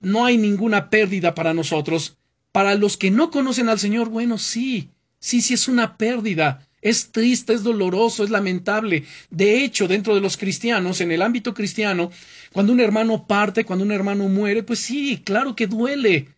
[0.00, 2.16] no hay ninguna pérdida para nosotros.
[2.50, 6.67] Para los que no conocen al Señor, bueno, sí, sí, sí es una pérdida.
[6.80, 9.04] Es triste, es doloroso, es lamentable.
[9.30, 12.10] De hecho, dentro de los cristianos, en el ámbito cristiano,
[12.52, 16.28] cuando un hermano parte, cuando un hermano muere, pues sí, claro que duele.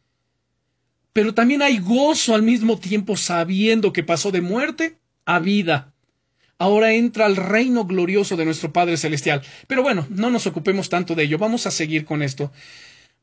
[1.13, 5.93] Pero también hay gozo al mismo tiempo sabiendo que pasó de muerte a vida.
[6.59, 9.43] Ahora entra al reino glorioso de nuestro Padre Celestial.
[9.67, 11.39] Pero bueno, no nos ocupemos tanto de ello.
[11.39, 12.53] Vamos a seguir con esto.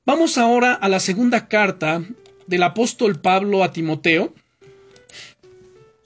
[0.05, 2.03] Vamos ahora a la segunda carta
[2.47, 4.33] del apóstol Pablo a Timoteo.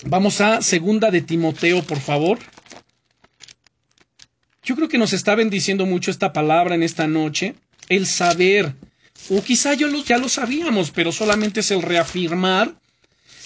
[0.05, 2.39] Vamos a segunda de Timoteo, por favor.
[4.63, 7.55] Yo creo que nos está bendiciendo mucho esta palabra en esta noche,
[7.87, 8.75] el saber,
[9.29, 12.75] o quizá yo ya lo sabíamos, pero solamente es el reafirmar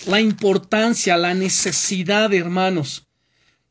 [0.08, 3.08] la importancia, la necesidad, hermanos,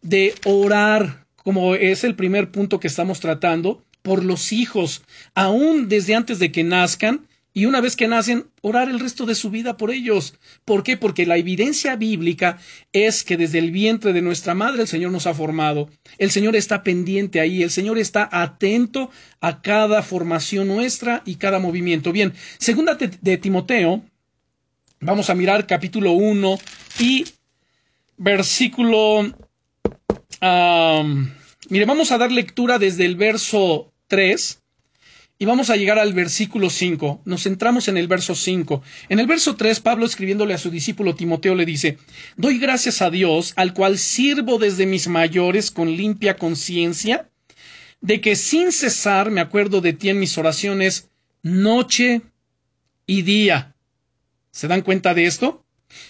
[0.03, 5.03] de orar, como es el primer punto que estamos tratando, por los hijos,
[5.35, 9.37] aún desde antes de que nazcan, y una vez que nacen, orar el resto de
[9.37, 10.35] su vida por ellos.
[10.64, 10.97] ¿Por qué?
[10.97, 12.59] Porque la evidencia bíblica
[12.93, 15.88] es que desde el vientre de nuestra madre el Señor nos ha formado.
[16.19, 19.09] El Señor está pendiente ahí, el Señor está atento
[19.40, 22.11] a cada formación nuestra y cada movimiento.
[22.11, 24.03] Bien, segunda de Timoteo,
[24.99, 26.59] vamos a mirar capítulo 1
[26.99, 27.25] y
[28.17, 29.33] versículo...
[31.69, 34.63] mire, vamos a dar lectura desde el verso 3
[35.38, 37.23] y vamos a llegar al versículo 5.
[37.25, 38.83] Nos centramos en el verso 5.
[39.09, 41.99] En el verso 3, Pablo escribiéndole a su discípulo Timoteo le dice,
[42.37, 47.29] Doy gracias a Dios, al cual sirvo desde mis mayores con limpia conciencia,
[48.01, 51.11] de que sin cesar me acuerdo de ti en mis oraciones
[51.42, 52.23] noche
[53.07, 53.75] y día.
[54.53, 55.64] ¿Se dan cuenta de esto?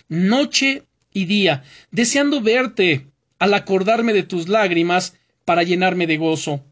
[0.08, 0.82] Noche
[1.12, 3.06] y día, deseando verte
[3.38, 6.62] al acordarme de tus lágrimas para llenarme de gozo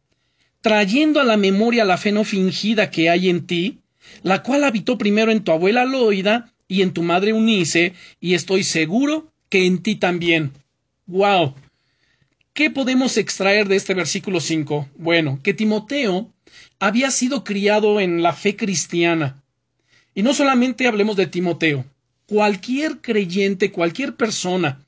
[0.62, 3.80] trayendo a la memoria la fe no fingida que hay en ti,
[4.22, 8.64] la cual habitó primero en tu abuela Loida y en tu madre Unice, y estoy
[8.64, 10.52] seguro que en ti también.
[11.06, 11.54] ¡Wow!
[12.54, 14.88] ¿Qué podemos extraer de este versículo 5?
[14.96, 16.32] Bueno, que Timoteo
[16.78, 19.42] había sido criado en la fe cristiana.
[20.14, 21.84] Y no solamente hablemos de Timoteo,
[22.26, 24.84] cualquier creyente, cualquier persona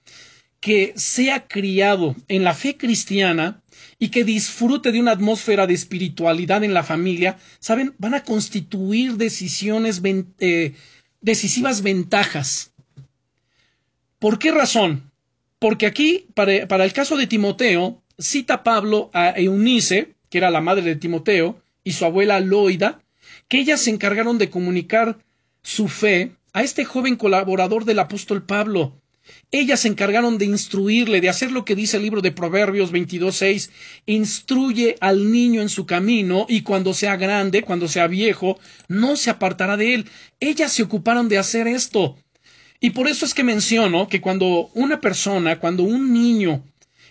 [0.60, 3.62] que sea criado en la fe cristiana,
[3.98, 7.94] y que disfrute de una atmósfera de espiritualidad en la familia, ¿saben?
[7.98, 10.02] Van a constituir decisiones,
[10.38, 10.74] eh,
[11.20, 12.72] decisivas ventajas.
[14.18, 15.10] ¿Por qué razón?
[15.58, 20.60] Porque aquí, para, para, el caso de Timoteo, cita Pablo a Eunice, que era la
[20.60, 23.02] madre de Timoteo, y su abuela Loida,
[23.48, 25.18] que ellas se encargaron de comunicar
[25.62, 29.00] su fe a este joven colaborador del apóstol Pablo,
[29.50, 33.70] ellas se encargaron de instruirle, de hacer lo que dice el libro de Proverbios 22.6,
[34.06, 38.58] instruye al niño en su camino y cuando sea grande, cuando sea viejo,
[38.88, 40.06] no se apartará de él.
[40.40, 42.16] Ellas se ocuparon de hacer esto.
[42.80, 46.62] Y por eso es que menciono que cuando una persona, cuando un niño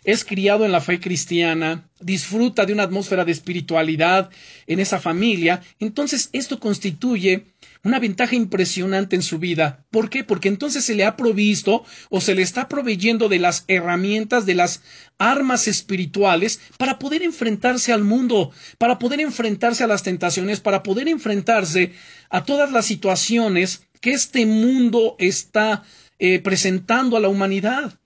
[0.03, 4.29] es criado en la fe cristiana, disfruta de una atmósfera de espiritualidad
[4.67, 7.45] en esa familia, entonces esto constituye
[7.83, 9.85] una ventaja impresionante en su vida.
[9.91, 10.23] ¿Por qué?
[10.23, 14.55] Porque entonces se le ha provisto o se le está proveyendo de las herramientas, de
[14.55, 14.81] las
[15.17, 21.09] armas espirituales para poder enfrentarse al mundo, para poder enfrentarse a las tentaciones, para poder
[21.09, 21.93] enfrentarse
[22.29, 25.83] a todas las situaciones que este mundo está
[26.19, 27.99] eh, presentando a la humanidad.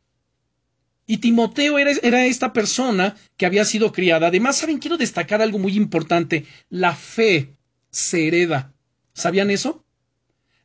[1.05, 4.27] Y Timoteo era, era, esta persona que había sido criada.
[4.27, 4.79] Además, ¿saben?
[4.79, 6.45] Quiero destacar algo muy importante.
[6.69, 7.55] La fe
[7.91, 8.73] se hereda.
[9.17, 9.84] ¿Sabían eso?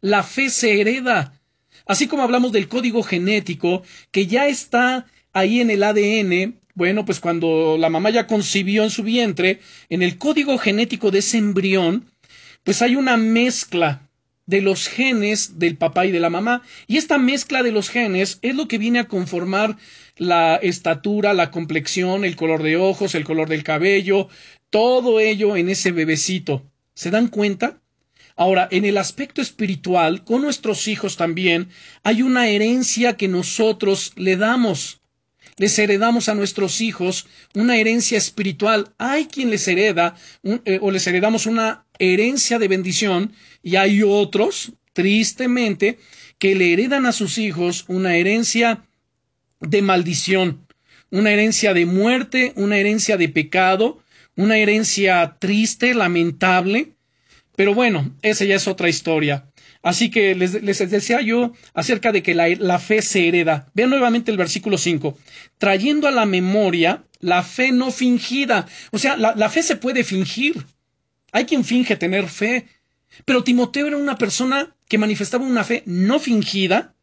[0.02, 1.40] La fe se hereda.
[1.86, 7.18] Así como hablamos del código genético, que ya está ahí en el ADN, bueno, pues
[7.18, 12.12] cuando la mamá ya concibió en su vientre, en el código genético de ese embrión,
[12.62, 14.10] pues hay una mezcla
[14.44, 16.60] de los genes del papá y de la mamá.
[16.86, 19.78] Y esta mezcla de los genes es lo que viene a conformar
[20.18, 24.28] la estatura, la complexión, el color de ojos, el color del cabello,
[24.68, 26.70] todo ello en ese bebecito.
[26.94, 27.81] ¿Se dan cuenta?
[28.42, 31.68] Ahora, en el aspecto espiritual, con nuestros hijos también,
[32.02, 35.00] hay una herencia que nosotros le damos.
[35.58, 38.92] Les heredamos a nuestros hijos una herencia espiritual.
[38.98, 44.72] Hay quien les hereda eh, o les heredamos una herencia de bendición y hay otros,
[44.92, 46.00] tristemente,
[46.40, 48.84] que le heredan a sus hijos una herencia
[49.60, 50.66] de maldición,
[51.12, 54.02] una herencia de muerte, una herencia de pecado,
[54.34, 56.96] una herencia triste, lamentable.
[57.56, 59.46] Pero bueno, esa ya es otra historia.
[59.82, 60.52] Así que les,
[60.90, 63.70] decía yo acerca de que la, fe se hereda.
[63.74, 65.18] Vean nuevamente el versículo 5.
[65.58, 68.66] Trayendo a la memoria la fe no fingida.
[68.90, 70.66] O sea, la, la fe se puede fingir.
[71.32, 72.66] Hay quien finge tener fe.
[73.24, 76.94] Pero Timoteo era una persona que manifestaba una fe no fingida.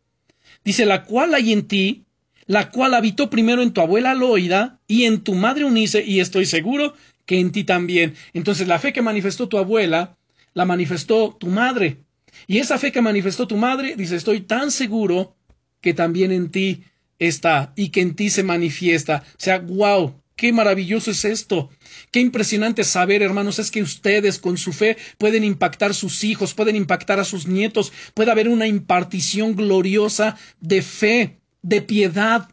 [0.63, 2.05] Dice, la cual hay en ti,
[2.45, 6.45] la cual habitó primero en tu abuela Loida y en tu madre Unice, y estoy
[6.45, 8.15] seguro que en ti también.
[8.33, 10.17] Entonces la fe que manifestó tu abuela,
[10.59, 12.03] la manifestó tu madre.
[12.45, 15.37] Y esa fe que manifestó tu madre, dice, estoy tan seguro
[15.79, 16.83] que también en ti
[17.17, 19.23] está y que en ti se manifiesta.
[19.25, 21.69] O sea, wow, qué maravilloso es esto.
[22.11, 26.75] Qué impresionante saber, hermanos, es que ustedes con su fe pueden impactar sus hijos, pueden
[26.75, 32.49] impactar a sus nietos, puede haber una impartición gloriosa de fe, de piedad,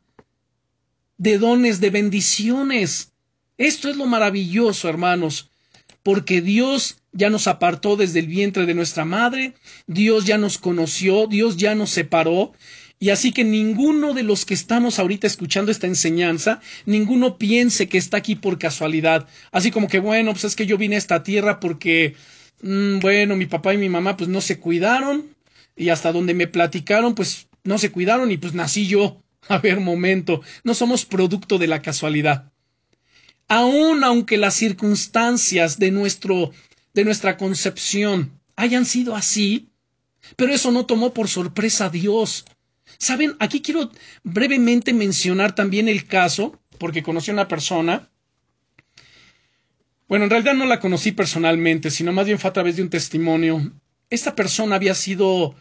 [1.19, 3.11] de dones, de bendiciones.
[3.59, 5.51] Esto es lo maravilloso, hermanos,
[6.05, 9.55] porque Dios ya nos apartó desde el vientre de nuestra madre,
[9.87, 12.53] Dios ya nos conoció, Dios ya nos separó,
[12.99, 17.99] y así que ninguno de los que estamos ahorita escuchando esta enseñanza, ninguno piense que
[17.99, 21.23] está aquí por casualidad, así como que bueno, pues es que yo vine a esta
[21.23, 22.15] tierra porque,
[22.63, 25.35] mm, bueno, mi papá y mi mamá pues no se cuidaron,
[25.77, 29.23] y hasta donde me platicaron pues no se cuidaron y pues nací yo.
[29.49, 32.51] A ver, momento, no somos producto de la casualidad.
[33.49, 36.51] Aun aunque las circunstancias de nuestro
[36.97, 39.69] de nuestra concepción hayan sido así,
[40.35, 42.47] pero eso no tomó por sorpresa a Dios.
[42.99, 43.91] Saben, aquí quiero
[44.25, 48.09] brevemente mencionar también el caso, porque conocí a una persona.
[50.09, 52.89] Bueno, en realidad no la conocí personalmente, sino más bien fue a través de un
[52.89, 53.73] testimonio.
[54.09, 55.55] Esta persona había sido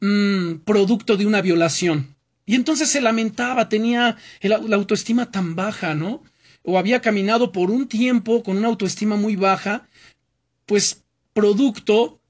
[0.00, 2.16] mm, producto de una violación.
[2.46, 6.24] Y entonces se lamentaba, tenía la autoestima tan baja, ¿no?
[6.64, 9.87] O había caminado por un tiempo con una autoestima muy baja
[10.68, 11.02] pues
[11.32, 12.20] producto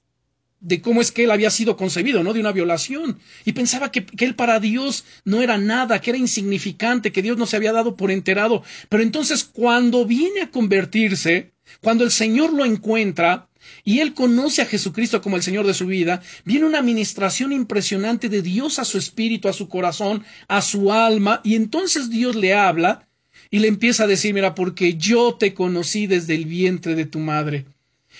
[0.61, 2.33] de cómo es que él había sido concebido, ¿no?
[2.33, 3.19] De una violación.
[3.45, 7.45] Y pensaba que, él para Dios no era nada, que era insignificante, que Dios no
[7.45, 8.63] se había dado por enterado.
[8.87, 13.49] Pero entonces cuando viene a convertirse, cuando el Señor lo encuentra,
[13.83, 18.29] y él conoce a Jesucristo como el Señor de su vida, viene una administración impresionante
[18.29, 22.53] de Dios a su espíritu, a su corazón, a su alma, y entonces Dios le
[22.53, 23.07] habla
[23.51, 27.19] y le empieza a decir, mira, porque yo te conocí desde el vientre de tu
[27.19, 27.65] madre.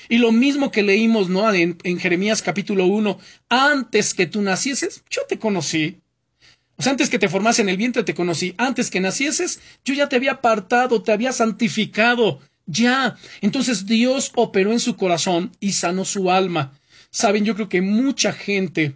[0.09, 1.53] Y lo mismo que leímos, ¿no?
[1.53, 5.99] En, Jeremías capítulo 1, antes que tú nacieses, yo te conocí.
[6.77, 8.55] O sea, antes que te formase en el vientre te conocí.
[8.57, 12.39] Antes que nacieses, yo ya te había apartado, te había santificado.
[12.65, 13.17] Ya.
[13.41, 16.73] Entonces Dios operó en su corazón y sanó su alma.
[17.11, 18.95] Saben, yo creo que mucha gente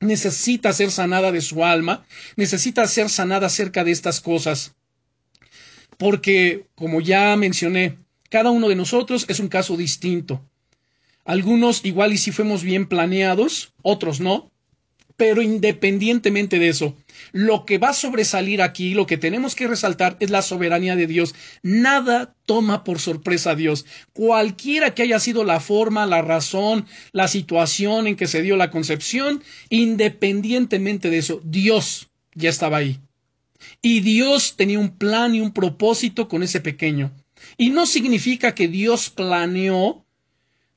[0.00, 4.74] necesita ser sanada de su alma, necesita ser sanada acerca de estas cosas.
[5.98, 7.98] Porque, como ya mencioné,
[8.32, 10.40] cada uno de nosotros es un caso distinto.
[11.26, 14.50] Algunos igual y si fuimos bien planeados, otros no.
[15.18, 16.96] Pero independientemente de eso,
[17.32, 21.06] lo que va a sobresalir aquí, lo que tenemos que resaltar es la soberanía de
[21.06, 21.34] Dios.
[21.62, 23.84] Nada toma por sorpresa a Dios.
[24.14, 28.70] Cualquiera que haya sido la forma, la razón, la situación en que se dio la
[28.70, 32.98] concepción, independientemente de eso, Dios ya estaba ahí.
[33.82, 37.12] Y Dios tenía un plan y un propósito con ese pequeño.
[37.56, 40.04] Y no significa que Dios planeó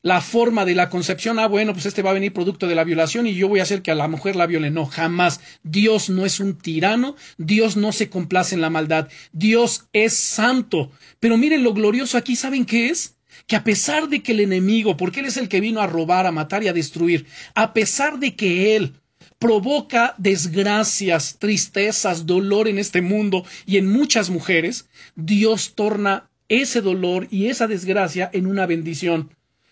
[0.05, 2.83] la forma de la concepción, ah, bueno, pues este va a venir producto de la
[2.83, 4.69] violación y yo voy a hacer que a la mujer la viole.
[4.69, 5.39] No, jamás.
[5.63, 10.91] Dios no es un tirano, Dios no se complace en la maldad, Dios es santo.
[11.19, 13.17] Pero miren lo glorioso aquí, ¿saben qué es?
[13.47, 16.27] Que a pesar de que el enemigo, porque él es el que vino a robar,
[16.27, 17.25] a matar y a destruir,
[17.56, 18.93] a pesar de que él
[19.39, 27.27] provoca desgracias, tristezas, dolor en este mundo y en muchas mujeres, Dios torna ese dolor
[27.31, 29.31] y esa desgracia en una bendición.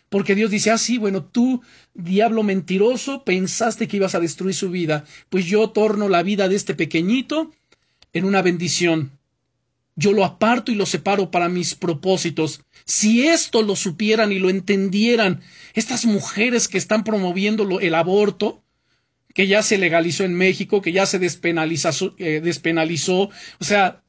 [0.10, 1.62] Porque Dios dice, ah, sí, bueno, tú,
[1.96, 6.56] diablo mentiroso, pensaste que ibas a destruir su vida, pues yo torno la vida de
[6.56, 7.52] este pequeñito
[8.14, 9.12] en una bendición.
[9.96, 12.62] yo lo aparto y lo separo para mis propósitos.
[12.86, 15.42] Si esto lo supieran y lo entendieran,
[15.76, 18.64] estas mujeres que están promoviendo el aborto,
[19.34, 24.02] que ya se legalizó en México, que ya se despenalizó, eh, despenalizó, o sea,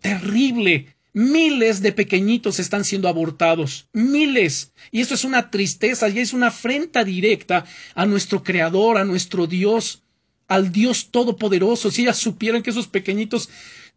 [0.00, 0.94] terrible.
[1.12, 4.72] Miles de pequeñitos están siendo abortados, miles.
[4.92, 9.46] Y esto es una tristeza y es una afrenta directa a nuestro Creador, a nuestro
[9.46, 10.02] Dios,
[10.46, 11.90] al Dios Todopoderoso.
[11.90, 13.48] Si ellas supieran que esos pequeñitos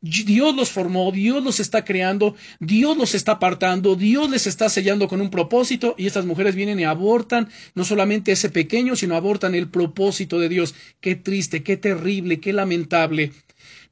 [0.05, 5.07] Dios los formó, Dios los está creando, Dios los está apartando, Dios les está sellando
[5.07, 9.55] con un propósito y estas mujeres vienen y abortan no solamente ese pequeño, sino abortan
[9.55, 10.75] el propósito de Dios.
[10.99, 13.31] Qué triste, qué terrible, qué lamentable.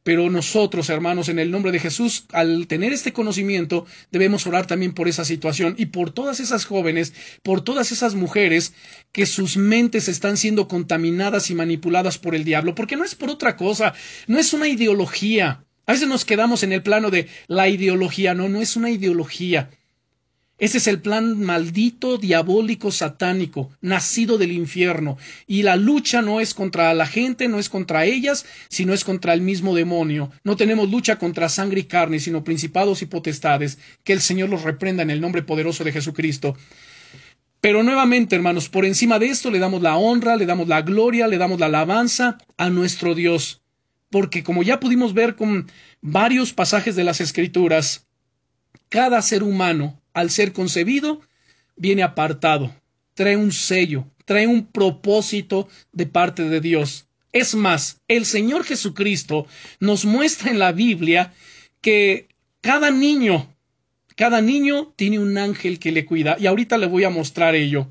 [0.03, 4.93] Pero nosotros, hermanos, en el nombre de Jesús, al tener este conocimiento, debemos orar también
[4.93, 8.73] por esa situación y por todas esas jóvenes, por todas esas mujeres
[9.11, 13.29] que sus mentes están siendo contaminadas y manipuladas por el diablo, porque no es por
[13.29, 13.93] otra cosa,
[14.27, 18.33] no es una ideología, a veces nos quedamos en el plano de la ideología.
[18.33, 19.71] No, no es una ideología.
[20.61, 25.17] Ese es el plan maldito, diabólico, satánico, nacido del infierno.
[25.47, 29.33] Y la lucha no es contra la gente, no es contra ellas, sino es contra
[29.33, 30.29] el mismo demonio.
[30.43, 33.79] No tenemos lucha contra sangre y carne, sino principados y potestades.
[34.03, 36.55] Que el Señor los reprenda en el nombre poderoso de Jesucristo.
[37.59, 41.27] Pero nuevamente, hermanos, por encima de esto le damos la honra, le damos la gloria,
[41.27, 43.63] le damos la alabanza a nuestro Dios
[44.11, 48.05] porque como ya pudimos ver con varios pasajes de las Escrituras,
[48.89, 51.21] cada ser humano, al ser concebido,
[51.75, 52.73] viene apartado,
[53.13, 57.07] trae un sello, trae un propósito de parte de Dios.
[57.31, 59.47] Es más, el Señor Jesucristo
[59.79, 61.33] nos muestra en la Biblia
[61.81, 62.27] que
[62.61, 63.55] cada niño,
[64.15, 67.87] cada niño tiene un ángel que le cuida, y ahorita le voy a mostrar ello.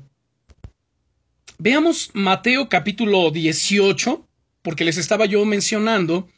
[1.57, 4.27] Veamos Mateo capítulo 18,
[4.61, 6.29] porque les estaba yo mencionando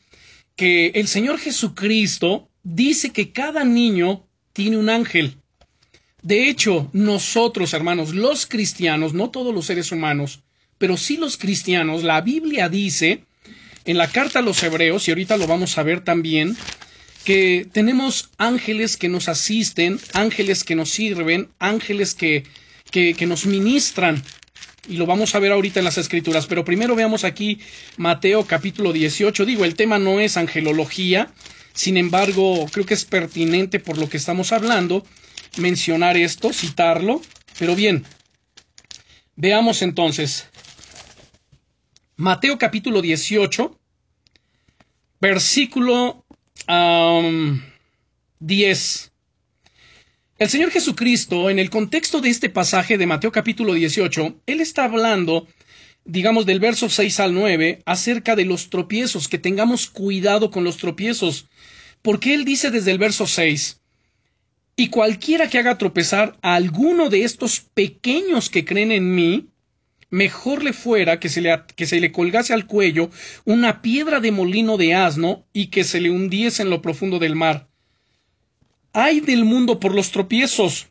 [0.55, 5.37] que el Señor Jesucristo dice que cada niño tiene un ángel.
[6.23, 10.39] De hecho, nosotros, hermanos, los cristianos, no todos los seres humanos,
[10.77, 13.25] pero sí los cristianos, la Biblia dice
[13.83, 16.55] en la carta a los hebreos, y ahorita lo vamos a ver también,
[17.25, 22.45] que tenemos ángeles que nos asisten, ángeles que nos sirven, ángeles que,
[22.89, 24.23] que, nos ministran
[24.87, 27.59] y lo vamos a ver ahorita en las escrituras, pero primero veamos aquí
[27.97, 29.45] Mateo capítulo 18.
[29.45, 31.33] Digo, el tema no es angelología,
[31.73, 35.05] sin embargo, creo que es pertinente por lo que estamos hablando
[35.57, 37.21] mencionar esto, citarlo,
[37.59, 38.05] pero bien,
[39.35, 40.49] veamos entonces
[42.15, 43.79] Mateo capítulo 18,
[45.19, 46.25] versículo
[48.39, 49.11] 10.
[50.37, 54.85] El Señor Jesucristo, en el contexto de este pasaje de Mateo capítulo 18, Él está
[54.85, 55.47] hablando,
[56.05, 60.77] digamos, del verso 6 al 9, acerca de los tropiezos, que tengamos cuidado con los
[60.77, 61.47] tropiezos,
[62.01, 63.81] porque Él dice desde el verso 6,
[64.75, 69.47] y cualquiera que haga tropezar a alguno de estos pequeños que creen en mí,
[70.09, 73.09] mejor le fuera que se le, que se le colgase al cuello
[73.45, 77.35] una piedra de molino de asno y que se le hundiese en lo profundo del
[77.35, 77.67] mar
[78.93, 80.87] hay del mundo por los tropiezos.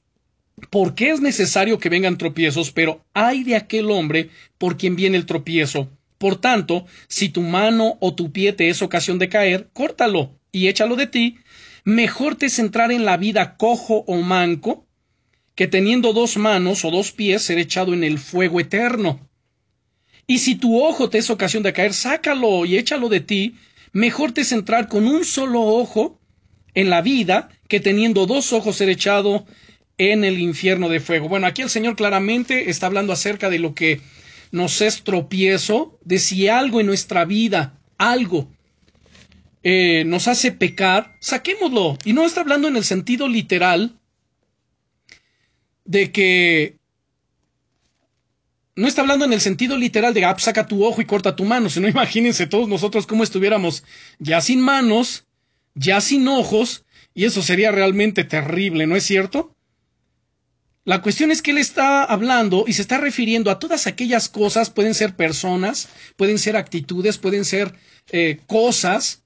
[0.70, 4.28] Porque es necesario que vengan tropiezos, pero hay de aquel hombre
[4.58, 5.88] por quien viene el tropiezo.
[6.18, 10.68] Por tanto, si tu mano o tu pie te es ocasión de caer, córtalo y
[10.68, 11.38] échalo de ti.
[11.84, 14.86] Mejor te es entrar en la vida cojo o manco,
[15.54, 19.28] que teniendo dos manos o dos pies ser echado en el fuego eterno.
[20.26, 23.56] Y si tu ojo te es ocasión de caer, sácalo y échalo de ti.
[23.92, 26.20] Mejor te es entrar con un solo ojo
[26.74, 29.44] en la vida que teniendo dos ojos ser echado
[29.98, 31.28] en el infierno de fuego.
[31.28, 34.00] Bueno, aquí el Señor claramente está hablando acerca de lo que
[34.52, 38.50] nos es tropiezo, de si algo en nuestra vida, algo,
[39.62, 41.98] eh, nos hace pecar, saquémoslo.
[42.04, 43.98] Y no está hablando en el sentido literal
[45.84, 46.76] de que
[48.74, 51.36] no está hablando en el sentido literal de, ah, pues saca tu ojo y corta
[51.36, 53.84] tu mano, sino imagínense todos nosotros cómo estuviéramos
[54.18, 55.26] ya sin manos,
[55.74, 56.84] ya sin ojos,
[57.14, 59.54] y eso sería realmente terrible, ¿no es cierto?
[60.84, 64.70] La cuestión es que él está hablando y se está refiriendo a todas aquellas cosas,
[64.70, 67.72] pueden ser personas, pueden ser actitudes, pueden ser
[68.10, 69.21] eh, cosas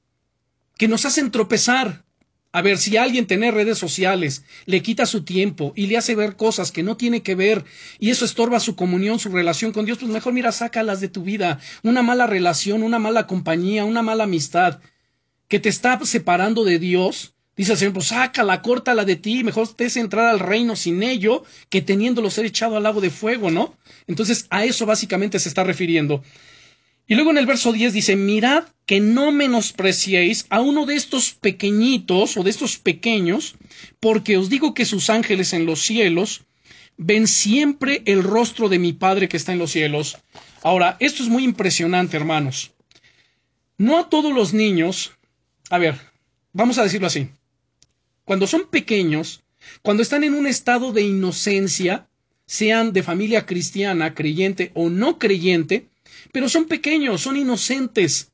[0.76, 2.04] que nos hacen tropezar.
[2.52, 6.36] A ver, si alguien tiene redes sociales, le quita su tiempo y le hace ver
[6.36, 7.64] cosas que no tiene que ver
[7.98, 11.22] y eso estorba su comunión, su relación con Dios, pues mejor mira, sácalas de tu
[11.22, 11.60] vida.
[11.82, 14.80] Una mala relación, una mala compañía, una mala amistad
[15.48, 19.68] que te está separando de Dios, dice el Señor, pues sácala, córtala de ti, mejor
[19.74, 23.50] te es entrar al reino sin ello que teniéndolo ser echado al lago de fuego,
[23.50, 23.74] ¿no?
[24.06, 26.22] Entonces a eso básicamente se está refiriendo.
[27.08, 31.32] Y luego en el verso 10 dice, mirad que no menospreciéis a uno de estos
[31.32, 33.54] pequeñitos o de estos pequeños,
[34.00, 36.42] porque os digo que sus ángeles en los cielos
[36.96, 40.18] ven siempre el rostro de mi Padre que está en los cielos.
[40.62, 42.72] Ahora, esto es muy impresionante, hermanos.
[43.78, 45.12] No a todos los niños,
[45.70, 46.00] a ver,
[46.52, 47.28] vamos a decirlo así,
[48.24, 49.42] cuando son pequeños,
[49.82, 52.08] cuando están en un estado de inocencia,
[52.46, 55.86] sean de familia cristiana, creyente o no creyente,
[56.36, 58.30] pero son pequeños, son inocentes.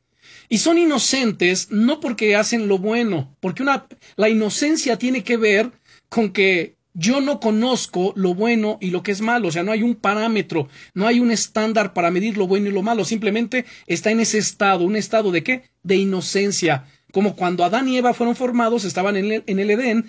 [0.48, 3.86] Y son inocentes no porque hacen lo bueno, porque una,
[4.16, 5.70] la inocencia tiene que ver
[6.08, 9.70] con que yo no conozco lo bueno y lo que es malo, o sea, no
[9.70, 13.66] hay un parámetro, no hay un estándar para medir lo bueno y lo malo, simplemente
[13.86, 15.70] está en ese estado, un estado de qué?
[15.84, 20.06] De inocencia, como cuando Adán y Eva fueron formados, estaban en el, en el Edén,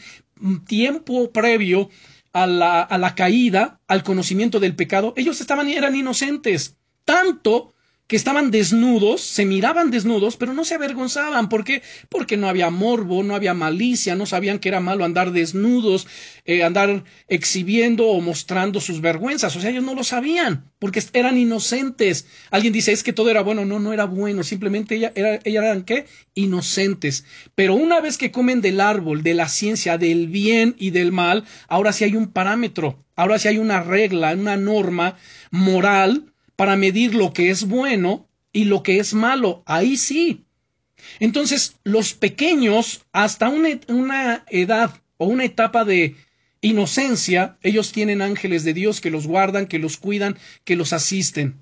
[0.65, 1.91] tiempo previo
[2.33, 6.75] a la, a la caída, al conocimiento del pecado, ellos estaban, eran inocentes,
[7.05, 7.72] tanto
[8.07, 11.47] que estaban desnudos, se miraban desnudos, pero no se avergonzaban.
[11.47, 11.81] ¿Por qué?
[12.09, 16.05] Porque no había morbo, no había malicia, no sabían que era malo andar desnudos,
[16.43, 19.55] eh, andar exhibiendo o mostrando sus vergüenzas.
[19.55, 22.27] O sea, ellos no lo sabían, porque eran inocentes.
[22.51, 23.63] Alguien dice, es que todo era bueno.
[23.63, 26.05] No, no era bueno, simplemente ellas era, eran qué?
[26.35, 27.23] Inocentes.
[27.55, 31.45] Pero una vez que comen del árbol, de la ciencia, del bien y del mal,
[31.69, 35.15] ahora sí hay un parámetro, ahora sí hay una regla, una norma
[35.51, 36.32] moral
[36.63, 39.63] para medir lo que es bueno y lo que es malo.
[39.65, 40.45] Ahí sí.
[41.19, 46.15] Entonces, los pequeños, hasta una, edad o una etapa de
[46.61, 51.61] inocencia, ellos tienen ángeles de Dios que los guardan, que los cuidan, que los asisten.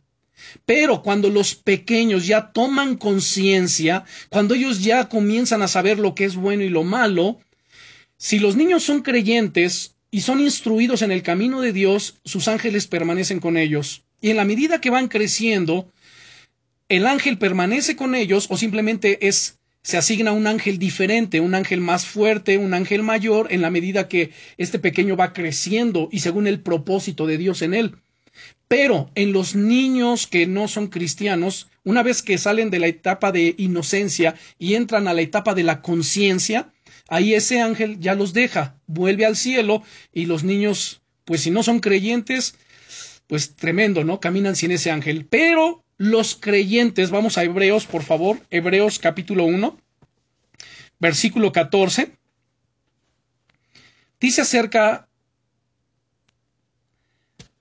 [0.67, 6.25] Pero cuando los pequeños ya toman conciencia, cuando ellos ya comienzan a saber lo que
[6.25, 7.39] es bueno y lo malo,
[8.17, 12.85] si los niños son creyentes y son instruidos en el camino de Dios, sus ángeles
[12.85, 14.03] permanecen con ellos.
[14.21, 15.91] Y en la medida que van creciendo,
[16.89, 21.81] el ángel permanece con ellos o simplemente es se asigna un ángel diferente, un ángel
[21.81, 26.45] más fuerte, un ángel mayor, en la medida que este pequeño va creciendo y según
[26.45, 27.95] el propósito de Dios en él.
[28.67, 33.31] Pero en los niños que no son cristianos, una vez que salen de la etapa
[33.31, 36.71] de inocencia y entran a la etapa de la conciencia,
[37.09, 41.63] ahí ese ángel ya los deja, vuelve al cielo y los niños, pues si no
[41.63, 42.55] son creyentes,
[43.31, 44.19] pues tremendo, ¿no?
[44.19, 45.25] Caminan sin ese ángel.
[45.25, 49.79] Pero los creyentes, vamos a Hebreos, por favor, Hebreos capítulo 1,
[50.99, 52.11] versículo 14,
[54.19, 55.07] dice acerca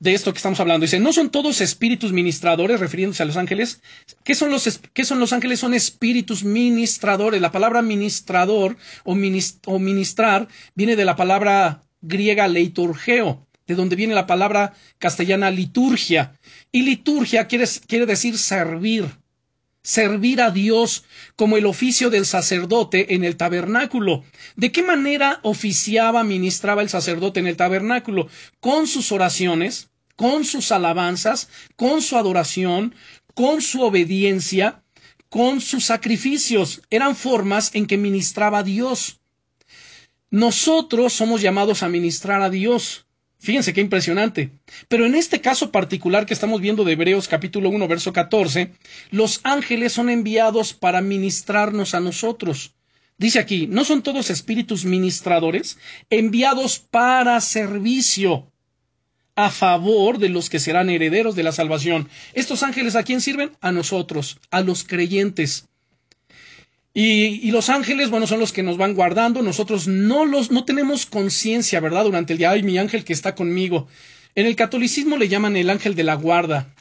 [0.01, 0.87] de esto que estamos hablando.
[0.87, 3.81] Dice, no son todos espíritus ministradores, refiriéndose a los ángeles.
[4.25, 5.61] ¿Qué son los, qué son los ángeles?
[5.61, 7.41] Son espíritus ministradores.
[7.41, 14.15] La palabra ministrador o, o ministrar viene de la palabra griega leiturgeo de donde viene
[14.15, 16.35] la palabra castellana liturgia.
[16.73, 19.07] Y liturgia quiere, quiere decir servir,
[19.83, 21.05] servir a Dios
[21.37, 24.25] como el oficio del sacerdote en el tabernáculo.
[24.57, 28.29] ¿De qué manera oficiaba, ministraba el sacerdote en el tabernáculo?
[28.59, 32.97] Con sus oraciones, con sus alabanzas, con su adoración,
[33.35, 34.83] con su obediencia,
[35.29, 36.83] con sus sacrificios.
[36.91, 39.21] Eran formas en que ministraba a Dios.
[40.29, 43.07] Nosotros somos llamados a ministrar a Dios.
[43.41, 44.53] Fíjense qué impresionante.
[44.89, 48.73] Pero en este caso particular que estamos viendo de Hebreos capítulo 1, verso 14,
[49.11, 52.75] los ángeles son enviados para ministrarnos a nosotros.
[53.17, 55.79] Dice aquí, ¿no son todos espíritus ministradores
[56.11, 58.53] enviados para servicio
[59.37, 62.11] a favor de los que serán herederos de la salvación?
[62.35, 63.53] ¿Estos ángeles a quién sirven?
[63.63, 65.70] A nosotros, a los creyentes.
[66.93, 69.43] Y, los ángeles, bueno, son los que nos van guardando.
[69.43, 72.05] Nosotros no los, no tenemos conciencia, ¿verdad?
[72.05, 73.87] Durante el día, ay, mi ángel que está conmigo.
[74.35, 76.75] En el catolicismo le llaman el ángel de la guarda.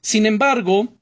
[0.00, 0.92] Sin embargo,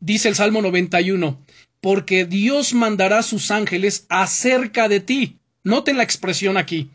[0.00, 1.40] dice el Salmo 91,
[1.80, 5.38] porque Dios mandará sus ángeles acerca de ti.
[5.62, 6.90] Noten la expresión aquí.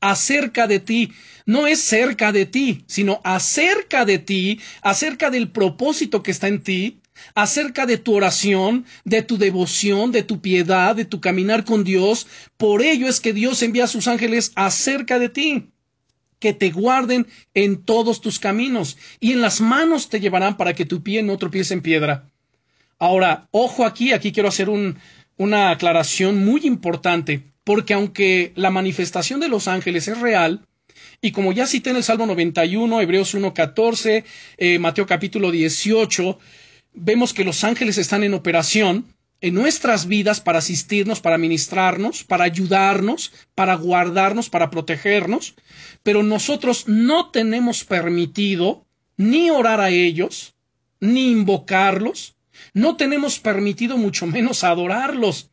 [0.00, 1.12] Acerca de ti.
[1.46, 6.62] No es cerca de ti, sino acerca de ti, acerca del propósito que está en
[6.62, 7.00] ti,
[7.34, 12.26] acerca de tu oración, de tu devoción, de tu piedad, de tu caminar con Dios.
[12.56, 15.70] Por ello es que Dios envía a sus ángeles acerca de ti,
[16.38, 20.84] que te guarden en todos tus caminos, y en las manos te llevarán para que
[20.84, 22.30] tu pie no tropiece en piedra.
[22.98, 24.68] Ahora, ojo aquí, aquí quiero hacer
[25.36, 30.66] una aclaración muy importante, porque aunque la manifestación de los ángeles es real,
[31.20, 34.24] y como ya cité en el Salmo 91, Hebreos 1.14,
[34.58, 36.38] eh, Mateo capítulo 18,
[36.94, 39.06] vemos que los ángeles están en operación
[39.40, 45.54] en nuestras vidas para asistirnos, para ministrarnos, para ayudarnos, para guardarnos, para protegernos,
[46.02, 48.86] pero nosotros no tenemos permitido
[49.16, 50.54] ni orar a ellos,
[51.00, 52.36] ni invocarlos,
[52.72, 55.50] no tenemos permitido mucho menos adorarlos.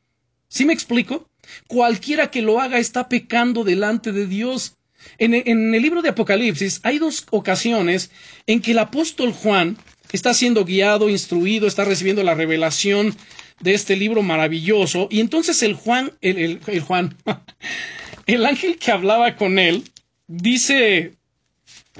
[0.48, 1.28] ¿Sí me explico?
[1.68, 4.78] Cualquiera que lo haga está pecando delante de Dios.
[5.18, 8.12] En, el libro de Apocalipsis hay dos ocasiones
[8.48, 9.78] en que el apóstol Juan
[10.18, 13.16] está siendo guiado, instruido, está recibiendo la revelación
[13.62, 15.08] de este libro maravilloso.
[15.10, 17.16] Y entonces el Juan, el, Juan,
[18.26, 19.84] el ángel que hablaba con él,
[20.28, 21.14] dice,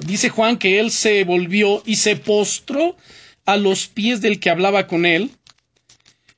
[0.06, 2.96] dice Juan que él se volvió y se postró
[3.44, 5.30] a los pies del que hablaba con él.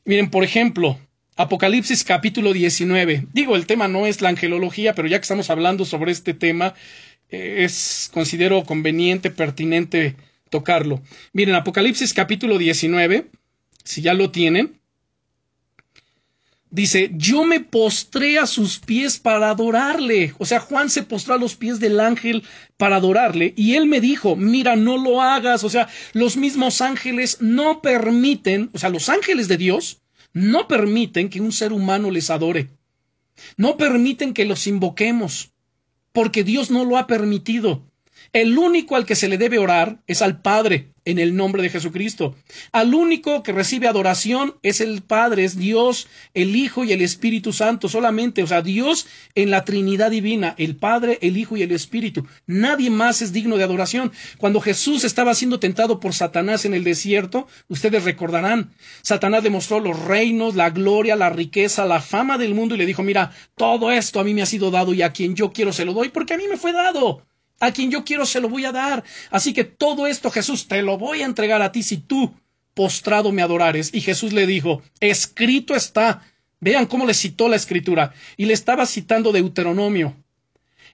[0.04, 0.98] Miren, por ejemplo,
[1.36, 3.26] Apocalipsis capítulo 19.
[3.32, 6.74] Digo, el tema no es la angelología, pero ya que estamos hablando sobre este tema,
[7.30, 10.14] eh, es, considero conveniente, pertinente
[10.54, 11.02] tocarlo.
[11.32, 13.28] Miren, Apocalipsis capítulo 19,
[13.82, 14.78] si ya lo tienen,
[16.70, 20.32] dice, yo me postré a sus pies para adorarle.
[20.38, 22.44] O sea, Juan se postró a los pies del ángel
[22.76, 25.64] para adorarle y él me dijo, mira, no lo hagas.
[25.64, 30.02] O sea, los mismos ángeles no permiten, o sea, los ángeles de Dios
[30.32, 32.68] no permiten que un ser humano les adore.
[33.56, 35.50] No permiten que los invoquemos,
[36.12, 37.82] porque Dios no lo ha permitido.
[38.34, 41.70] El único al que se le debe orar es al Padre en el nombre de
[41.70, 42.34] Jesucristo.
[42.72, 47.52] Al único que recibe adoración es el Padre, es Dios, el Hijo y el Espíritu
[47.52, 49.06] Santo solamente, o sea, Dios
[49.36, 52.26] en la Trinidad divina, el Padre, el Hijo y el Espíritu.
[52.44, 54.10] Nadie más es digno de adoración.
[54.36, 58.72] Cuando Jesús estaba siendo tentado por Satanás en el desierto, ustedes recordarán,
[59.02, 62.86] Satanás le mostró los reinos, la gloria, la riqueza, la fama del mundo y le
[62.86, 65.72] dijo, mira, todo esto a mí me ha sido dado y a quien yo quiero
[65.72, 67.22] se lo doy porque a mí me fue dado.
[67.60, 69.04] A quien yo quiero se lo voy a dar.
[69.30, 72.34] Así que todo esto, Jesús, te lo voy a entregar a ti si tú
[72.74, 73.92] postrado me adorares.
[73.94, 76.22] Y Jesús le dijo, escrito está.
[76.60, 78.14] Vean cómo le citó la escritura.
[78.36, 80.16] Y le estaba citando Deuteronomio.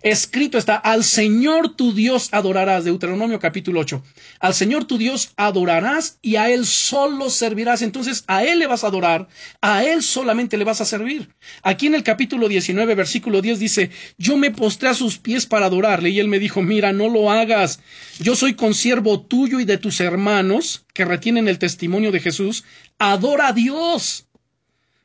[0.03, 4.03] Escrito está, al Señor tu Dios adorarás, Deuteronomio capítulo 8.
[4.41, 7.83] Al Señor tu Dios adorarás y a Él solo servirás.
[7.83, 9.29] Entonces a Él le vas a adorar,
[9.61, 11.29] a Él solamente le vas a servir.
[11.63, 15.67] Aquí en el capítulo 19, versículo 10 dice, yo me postré a sus pies para
[15.67, 17.81] adorarle y Él me dijo, mira, no lo hagas.
[18.19, 22.65] Yo soy consiervo tuyo y de tus hermanos que retienen el testimonio de Jesús.
[22.99, 24.25] Adora a Dios.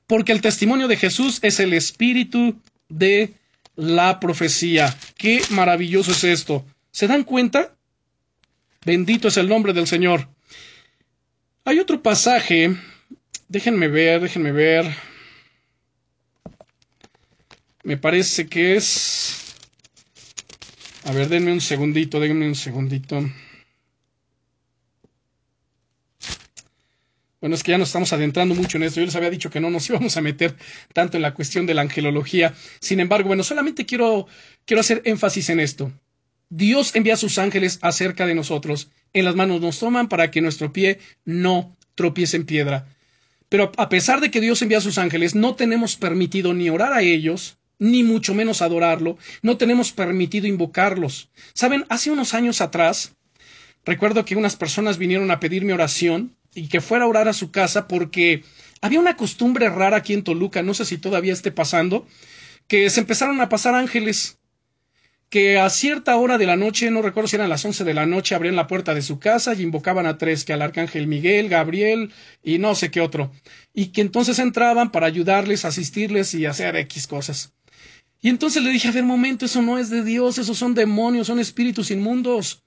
[0.07, 2.55] Porque el testimonio de Jesús es el espíritu
[2.87, 3.33] de
[3.75, 4.95] la profecía.
[5.17, 6.65] Qué maravilloso es esto.
[6.91, 7.75] ¿Se dan cuenta?
[8.85, 10.27] Bendito es el nombre del Señor.
[11.65, 12.75] Hay otro pasaje.
[13.47, 14.85] Déjenme ver, déjenme ver.
[17.83, 19.55] Me parece que es...
[21.05, 23.23] A ver, denme un segundito, denme un segundito.
[27.45, 28.99] Bueno, es que ya nos estamos adentrando mucho en esto.
[28.99, 30.55] Yo les había dicho que no nos íbamos a meter
[30.93, 32.55] tanto en la cuestión de la angelología.
[32.79, 34.25] Sin embargo, bueno, solamente quiero,
[34.65, 35.91] quiero hacer énfasis en esto.
[36.49, 38.89] Dios envía a sus ángeles acerca de nosotros.
[39.13, 42.87] En las manos nos toman para que nuestro pie no tropiece en piedra.
[43.47, 46.93] Pero a pesar de que Dios envía a sus ángeles, no tenemos permitido ni orar
[46.93, 49.19] a ellos, ni mucho menos adorarlo.
[49.43, 51.29] No tenemos permitido invocarlos.
[51.53, 53.13] Saben, hace unos años atrás,
[53.85, 57.51] recuerdo que unas personas vinieron a pedirme oración y que fuera a orar a su
[57.51, 58.43] casa porque
[58.81, 62.07] había una costumbre rara aquí en Toluca, no sé si todavía esté pasando,
[62.67, 64.39] que se empezaron a pasar ángeles
[65.29, 68.05] que a cierta hora de la noche, no recuerdo si eran las once de la
[68.05, 71.49] noche, abrían la puerta de su casa y invocaban a tres, que al arcángel Miguel,
[71.49, 73.31] Gabriel y no sé qué otro,
[73.73, 77.53] y que entonces entraban para ayudarles, asistirles y hacer X cosas.
[78.21, 81.27] Y entonces le dije, a ver, momento, eso no es de Dios, esos son demonios,
[81.27, 82.64] son espíritus inmundos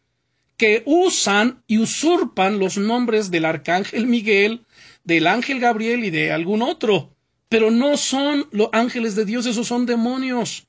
[0.58, 4.66] que usan y usurpan los nombres del arcángel Miguel,
[5.04, 7.14] del ángel Gabriel y de algún otro.
[7.48, 10.66] Pero no son los ángeles de Dios, esos son demonios.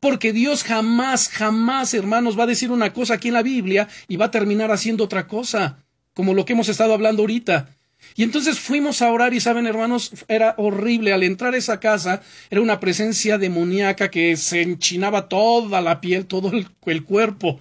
[0.00, 4.16] Porque Dios jamás, jamás, hermanos, va a decir una cosa aquí en la Biblia y
[4.16, 5.78] va a terminar haciendo otra cosa,
[6.12, 7.76] como lo que hemos estado hablando ahorita.
[8.16, 11.12] Y entonces fuimos a orar y saben, hermanos, era horrible.
[11.12, 16.26] Al entrar a esa casa era una presencia demoníaca que se enchinaba toda la piel,
[16.26, 17.60] todo el, el cuerpo.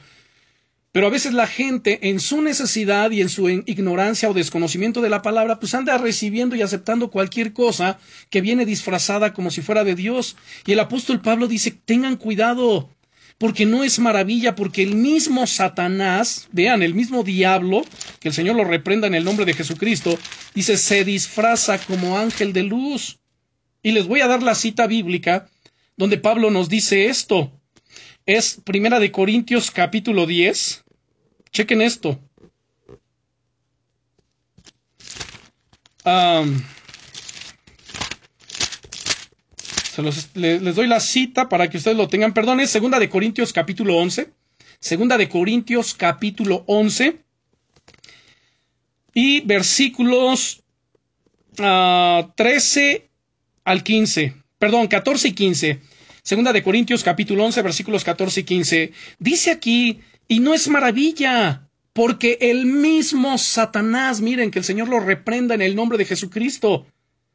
[0.92, 5.10] Pero a veces la gente, en su necesidad y en su ignorancia o desconocimiento de
[5.10, 7.98] la palabra, pues anda recibiendo y aceptando cualquier cosa
[8.30, 10.36] que viene disfrazada como si fuera de Dios.
[10.66, 12.90] Y el apóstol Pablo dice, tengan cuidado,
[13.38, 17.86] porque no es maravilla, porque el mismo Satanás, vean, el mismo diablo,
[18.20, 20.20] que el Señor lo reprenda en el nombre de Jesucristo,
[20.54, 23.20] dice, se disfraza como ángel de luz.
[23.82, 25.50] Y les voy a dar la cita bíblica
[25.96, 27.61] donde Pablo nos dice esto
[28.36, 30.84] es Primera de Corintios capítulo 10.
[31.52, 32.20] Chequen esto.
[40.36, 42.34] les, doy la cita para que ustedes lo tengan.
[42.34, 44.32] Perdón, es Segunda de Corintios capítulo 11.
[44.80, 47.20] Segunda de Corintios capítulo 11.
[49.14, 50.64] y versículos
[51.56, 53.08] 13 ah,
[53.66, 55.82] al 15, perdón, 14 y 15.
[56.32, 58.92] Segunda de Corintios capítulo 11 versículos 14 y 15.
[59.20, 65.02] Dice aquí, y no es maravilla, porque el mismo Satanás, miren que el Señor lo
[65.02, 66.86] reprenda en el nombre de Jesucristo.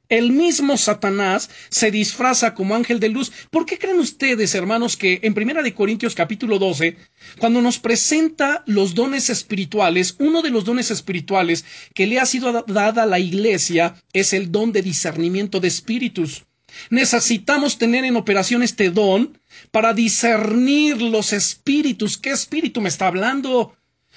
[0.09, 3.33] El mismo Satanás se disfraza como ángel de luz.
[3.51, 6.97] ¿Por qué creen ustedes, hermanos, que en Primera de Corintios capítulo 12,
[7.39, 12.65] cuando nos presenta los dones espirituales, uno de los dones espirituales que le ha sido
[12.67, 16.47] dada a la iglesia es el don de discernimiento de espíritus?
[16.91, 19.39] Necesitamos tener en operación este don
[19.71, 22.19] para discernir los espíritus.
[22.19, 23.77] ¿Qué espíritu me está hablando?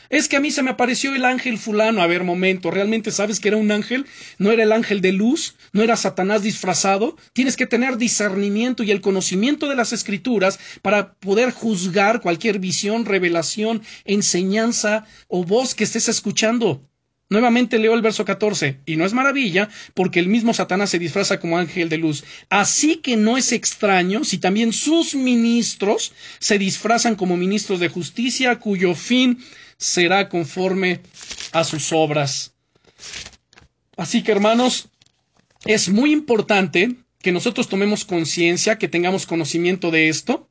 [0.10, 2.02] Es que a mí se me apareció el ángel fulano.
[2.02, 4.08] A ver, momento, ¿realmente sabes que era un ángel?
[4.40, 5.56] ¿No era el ángel de luz?
[5.72, 7.16] ¿No era Satanás disfrazado?
[7.34, 13.06] Tienes que tener discernimiento y el conocimiento de las escrituras para poder juzgar cualquier visión,
[13.06, 16.89] revelación, enseñanza o voz que estés escuchando.
[17.30, 21.40] Nuevamente leo el verso 14, y no es maravilla, porque el mismo Satanás se disfraza
[21.40, 22.24] como ángel de luz.
[22.50, 28.58] Así que no es extraño si también sus ministros se disfrazan como ministros de justicia,
[28.58, 29.40] cuyo fin
[29.78, 31.02] será conforme
[31.52, 32.54] a sus obras.
[33.96, 34.90] Así que hermanos,
[35.66, 40.50] es muy importante que nosotros tomemos conciencia, que tengamos conocimiento de esto,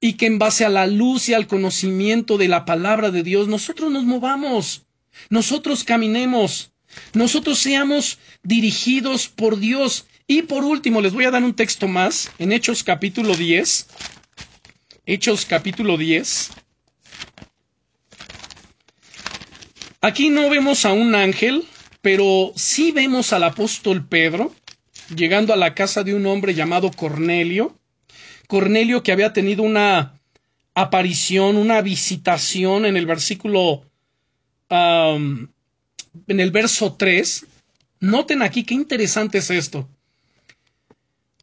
[0.00, 3.48] y que en base a la luz y al conocimiento de la palabra de Dios,
[3.48, 4.84] nosotros nos movamos,
[5.30, 6.72] nosotros caminemos,
[7.14, 10.06] nosotros seamos dirigidos por Dios.
[10.26, 13.86] Y por último, les voy a dar un texto más en Hechos capítulo 10.
[15.06, 16.50] Hechos capítulo 10.
[20.00, 21.64] Aquí no vemos a un ángel,
[22.00, 24.54] pero sí vemos al apóstol Pedro
[25.14, 27.78] llegando a la casa de un hombre llamado Cornelio.
[28.48, 30.20] Cornelio que había tenido una
[30.74, 33.84] aparición, una visitación en el versículo,
[34.72, 37.46] en el verso 3.
[38.00, 39.88] Noten aquí qué interesante es esto.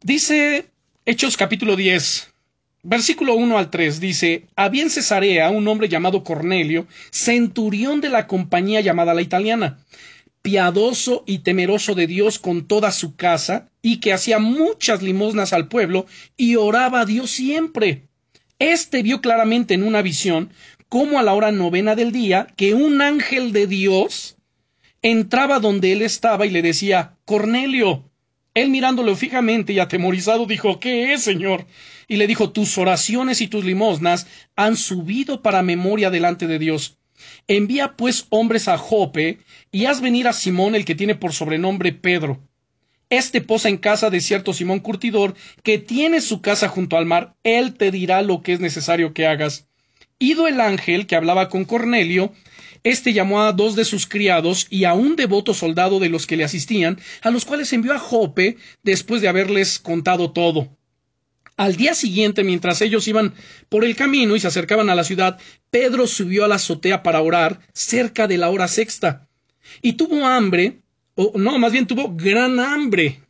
[0.02, 0.66] Dice
[1.04, 2.30] Hechos capítulo 10,
[2.82, 8.26] Versículo 1 al 3 dice, había en Cesarea un hombre llamado Cornelio, centurión de la
[8.26, 9.84] compañía llamada la italiana,
[10.40, 15.68] piadoso y temeroso de Dios con toda su casa, y que hacía muchas limosnas al
[15.68, 16.06] pueblo,
[16.38, 18.08] y oraba a Dios siempre.
[18.58, 20.50] Este vio claramente en una visión,
[20.90, 24.36] como a la hora novena del día, que un ángel de Dios
[25.00, 28.04] entraba donde él estaba y le decía, Cornelio.
[28.52, 31.64] Él mirándolo fijamente y atemorizado dijo, ¿qué es, Señor?
[32.10, 34.26] y le dijo, tus oraciones y tus limosnas
[34.56, 36.98] han subido para memoria delante de Dios.
[37.46, 39.38] Envía pues hombres a Jope
[39.70, 42.40] y haz venir a Simón el que tiene por sobrenombre Pedro.
[43.10, 47.36] Este posa en casa de cierto Simón Curtidor, que tiene su casa junto al mar,
[47.44, 49.68] él te dirá lo que es necesario que hagas.
[50.22, 52.34] Ido el ángel que hablaba con Cornelio,
[52.84, 56.36] este llamó a dos de sus criados y a un devoto soldado de los que
[56.36, 60.76] le asistían, a los cuales envió a Jope después de haberles contado todo.
[61.56, 63.32] Al día siguiente, mientras ellos iban
[63.70, 65.38] por el camino y se acercaban a la ciudad,
[65.70, 69.26] Pedro subió a la azotea para orar cerca de la hora sexta.
[69.80, 70.82] Y tuvo hambre,
[71.14, 73.22] o no, más bien tuvo gran hambre.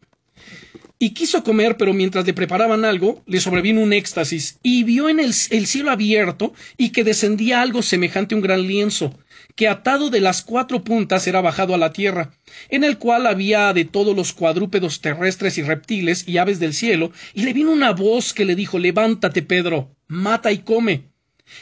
[1.03, 5.19] Y quiso comer, pero mientras le preparaban algo, le sobrevino un éxtasis, y vio en
[5.19, 9.19] el, el cielo abierto y que descendía algo semejante a un gran lienzo,
[9.57, 12.33] que atado de las cuatro puntas era bajado a la tierra,
[12.69, 17.13] en el cual había de todos los cuadrúpedos terrestres y reptiles y aves del cielo,
[17.33, 21.10] y le vino una voz que le dijo Levántate, Pedro, mata y come.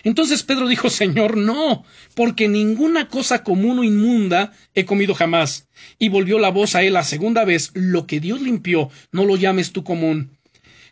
[0.05, 1.85] Entonces Pedro dijo Señor, no,
[2.15, 5.69] porque ninguna cosa común o inmunda he comido jamás.
[5.99, 9.37] Y volvió la voz a él la segunda vez Lo que Dios limpió, no lo
[9.37, 10.37] llames tú común.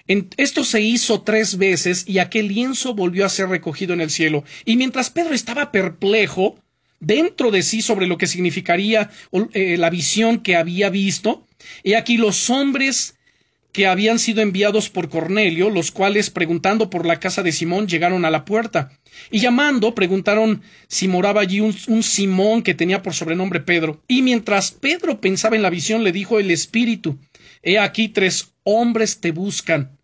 [0.06, 4.44] esto se hizo tres veces y aquel lienzo volvió a ser recogido en el cielo.
[4.64, 6.60] Y mientras Pedro estaba perplejo,
[7.00, 9.10] dentro de sí sobre lo que significaría
[9.52, 11.46] eh, la visión que había visto.
[11.82, 13.15] Y aquí los hombres
[13.76, 18.24] que habían sido enviados por Cornelio, los cuales, preguntando por la casa de Simón, llegaron
[18.24, 18.90] a la puerta.
[19.30, 24.00] Y llamando, preguntaron si moraba allí un, un, Simón que tenía por sobrenombre Pedro.
[24.08, 27.18] Y mientras Pedro pensaba en la visión, le dijo el Espíritu,
[27.62, 29.95] He aquí tres hombres te buscan.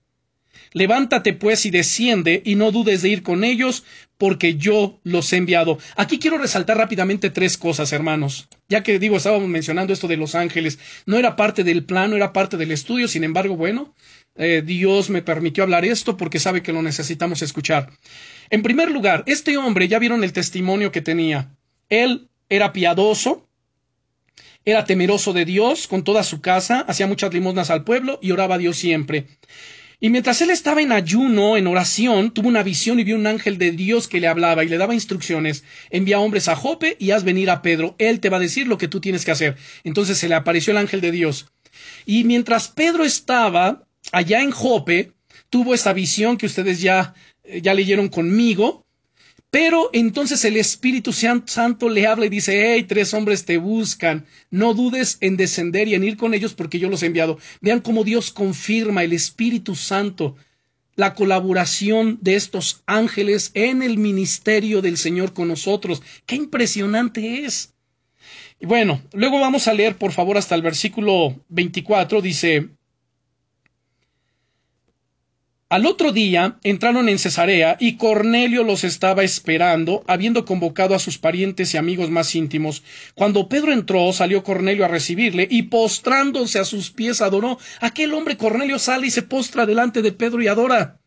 [0.73, 3.85] Levántate pues y desciende, y no dudes de ir con ellos,
[4.19, 5.79] porque yo los he enviado.
[5.97, 8.49] Aquí quiero resaltar rápidamente tres cosas, hermanos.
[8.69, 10.79] Ya que digo, estábamos mencionando esto de los ángeles.
[11.07, 13.95] No era parte del plano, era parte del estudio, sin embargo, bueno,
[14.37, 17.91] eh, Dios me permitió hablar esto porque sabe que lo necesitamos escuchar.
[18.51, 21.55] En primer lugar, este hombre, ya vieron el testimonio que tenía.
[21.89, 23.49] Él era piadoso,
[24.65, 28.55] era temeroso de Dios con toda su casa, hacía muchas limosnas al pueblo y oraba
[28.55, 29.27] a Dios siempre.
[30.03, 33.57] Y mientras él estaba en ayuno, en oración, tuvo una visión y vio un ángel
[33.57, 35.63] de Dios que le hablaba y le daba instrucciones.
[35.91, 37.95] Envía hombres a Jope y haz venir a Pedro.
[37.99, 39.57] Él te va a decir lo que tú tienes que hacer.
[39.85, 41.53] Entonces se le apareció el ángel de Dios.
[42.05, 45.13] Y mientras Pedro estaba allá en Jope,
[45.51, 47.15] tuvo esta visión que ustedes ya,
[47.63, 48.85] ya leyeron conmigo.
[49.53, 54.73] Pero entonces el Espíritu Santo le habla y dice, hey, tres hombres te buscan, no
[54.73, 57.39] dudes en descender y en ir con ellos porque yo los he enviado.
[57.61, 60.37] Vean cómo Dios confirma el Espíritu Santo,
[60.97, 66.01] la colaboración de estos ángeles en el ministerio del Señor con nosotros.
[66.25, 67.75] Qué impresionante es.
[68.59, 72.71] Y bueno, luego vamos a leer por favor hasta el versículo 24, dice,
[75.73, 81.17] al otro día entraron en Cesarea y Cornelio los estaba esperando, habiendo convocado a sus
[81.17, 82.83] parientes y amigos más íntimos.
[83.15, 87.59] Cuando Pedro entró, salió Cornelio a recibirle y postrándose a sus pies adoró.
[87.81, 91.01] Aquel hombre Cornelio sale y se postra delante de Pedro y adora.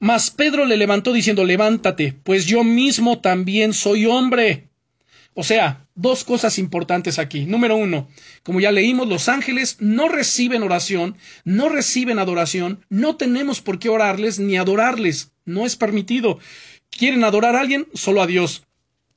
[0.00, 4.67] Mas Pedro le levantó diciendo Levántate, pues yo mismo también soy hombre.
[5.40, 7.44] O sea, dos cosas importantes aquí.
[7.44, 8.08] Número uno,
[8.42, 13.88] como ya leímos, los ángeles no reciben oración, no reciben adoración, no tenemos por qué
[13.88, 16.40] orarles ni adorarles, no es permitido.
[16.90, 17.86] ¿Quieren adorar a alguien?
[17.94, 18.64] Solo a Dios.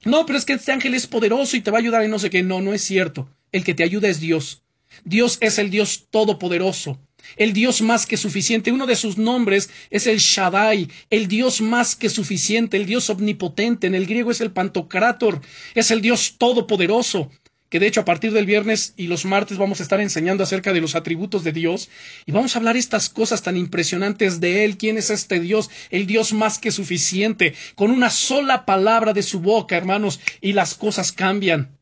[0.06, 2.20] No, pero es que este ángel es poderoso y te va a ayudar y no
[2.20, 2.44] sé qué.
[2.44, 3.28] No, no es cierto.
[3.52, 4.62] El que te ayuda es Dios.
[5.04, 7.00] Dios es el Dios todopoderoso
[7.38, 8.72] el Dios más que suficiente.
[8.72, 13.88] Uno de sus nombres es el Shaddai, el Dios más que suficiente, el Dios omnipotente.
[13.88, 15.42] En el griego es el Pantocrator,
[15.76, 17.30] es el Dios todopoderoso.
[17.70, 20.74] Que de hecho a partir del viernes y los martes vamos a estar enseñando acerca
[20.74, 21.90] de los atributos de Dios
[22.26, 24.78] y vamos a hablar estas cosas tan impresionantes de Él.
[24.78, 25.70] ¿Quién es este Dios?
[25.90, 27.54] El Dios más que suficiente.
[27.76, 31.78] Con una sola palabra de su boca, hermanos, y las cosas cambian.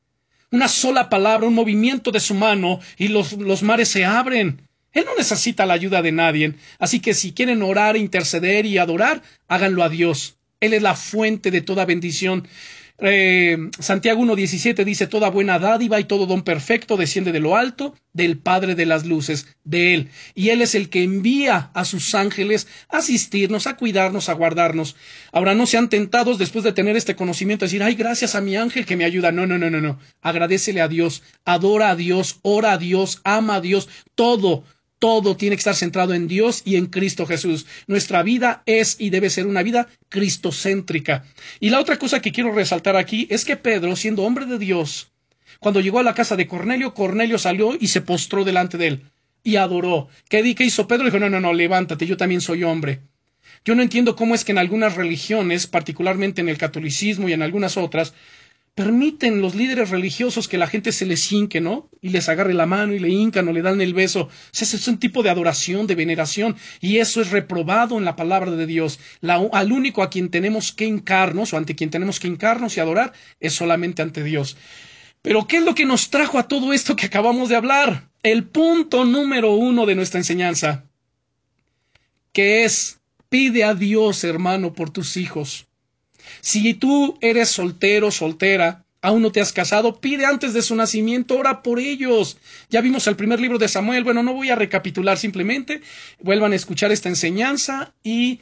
[0.51, 4.61] Una sola palabra, un movimiento de su mano y los, los mares se abren.
[4.93, 9.21] Él no necesita la ayuda de nadie, así que si quieren orar, interceder y adorar,
[9.47, 10.37] háganlo a Dios.
[10.59, 12.47] Él es la fuente de toda bendición.
[13.01, 17.95] Eh, Santiago 1.17 dice, toda buena dádiva y todo don perfecto desciende de lo alto,
[18.11, 20.09] del Padre de las Luces, de Él.
[20.35, 24.97] Y Él es el que envía a sus ángeles a asistirnos, a cuidarnos, a guardarnos.
[25.31, 28.85] Ahora no sean tentados después de tener este conocimiento, decir, ay, gracias a mi ángel
[28.85, 29.31] que me ayuda.
[29.31, 29.99] No, no, no, no, no.
[30.21, 34.65] Agradecele a Dios, adora a Dios, ora a Dios, ama a Dios, todo
[34.99, 37.65] todo tiene que estar centrado en Dios y en Cristo Jesús.
[37.87, 41.23] Nuestra vida es y debe ser una vida cristocéntrica.
[41.59, 45.11] Y la otra cosa que quiero resaltar aquí es que Pedro, siendo hombre de Dios,
[45.59, 49.03] cuando llegó a la casa de Cornelio, Cornelio salió y se postró delante de él
[49.43, 50.09] y adoró.
[50.27, 51.05] ¿Qué, ¿Qué hizo Pedro?
[51.05, 53.01] Dijo, no, no, no, levántate, yo también soy hombre.
[53.65, 57.41] Yo no entiendo cómo es que en algunas religiones, particularmente en el catolicismo y en
[57.41, 58.13] algunas otras,
[58.75, 61.89] permiten los líderes religiosos que la gente se les hinque, ¿no?
[62.01, 64.29] Y les agarre la mano y le hincan o le dan el beso.
[64.53, 68.51] Ese es un tipo de adoración, de veneración, y eso es reprobado en la palabra
[68.51, 68.99] de Dios.
[69.51, 73.13] al único a quien tenemos que hincarnos, o ante quien tenemos que hincarnos y adorar,
[73.39, 74.57] es solamente ante Dios.
[75.21, 78.09] Pero, ¿qué es lo que nos trajo a todo esto que acabamos de hablar?
[78.23, 80.85] El punto número uno de nuestra enseñanza,
[82.31, 85.68] que es, pide a Dios, hermano, por tus hijos.
[86.41, 91.37] Si tú eres soltero, soltera, aún no te has casado, pide antes de su nacimiento,
[91.37, 92.37] ora por ellos.
[92.69, 94.03] Ya vimos el primer libro de Samuel.
[94.03, 95.81] Bueno, no voy a recapitular simplemente.
[96.19, 98.39] Vuelvan a escuchar esta enseñanza y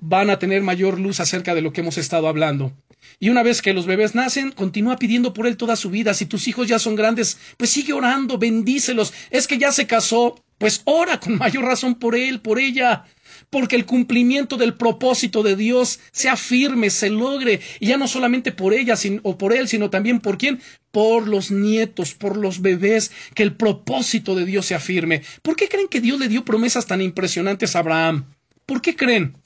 [0.00, 2.72] van a tener mayor luz acerca de lo que hemos estado hablando.
[3.20, 6.14] Y una vez que los bebés nacen, continúa pidiendo por él toda su vida.
[6.14, 9.12] Si tus hijos ya son grandes, pues sigue orando, bendícelos.
[9.30, 13.04] Es que ya se casó, pues ora con mayor razón por él, por ella
[13.50, 18.52] porque el cumplimiento del propósito de Dios sea firme, se logre, y ya no solamente
[18.52, 23.10] por ella o por él, sino también por quién, por los nietos, por los bebés,
[23.34, 25.22] que el propósito de Dios sea firme.
[25.42, 28.26] ¿Por qué creen que Dios le dio promesas tan impresionantes a Abraham?
[28.66, 29.36] ¿Por qué creen?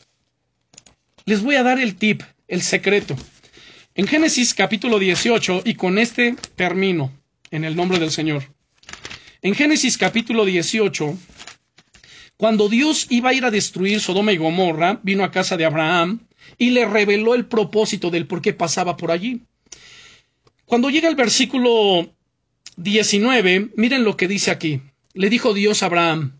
[1.25, 3.17] Les voy a dar el tip, el secreto.
[3.95, 7.13] En Génesis capítulo 18, y con este termino,
[7.51, 8.45] en el nombre del Señor.
[9.43, 11.19] En Génesis capítulo 18,
[12.39, 16.21] cuando Dios iba a ir a destruir Sodoma y Gomorra, vino a casa de Abraham
[16.57, 19.43] y le reveló el propósito del por qué pasaba por allí.
[20.65, 22.15] Cuando llega el versículo
[22.77, 24.81] 19, miren lo que dice aquí.
[25.15, 26.39] Le dijo Dios a Abraham,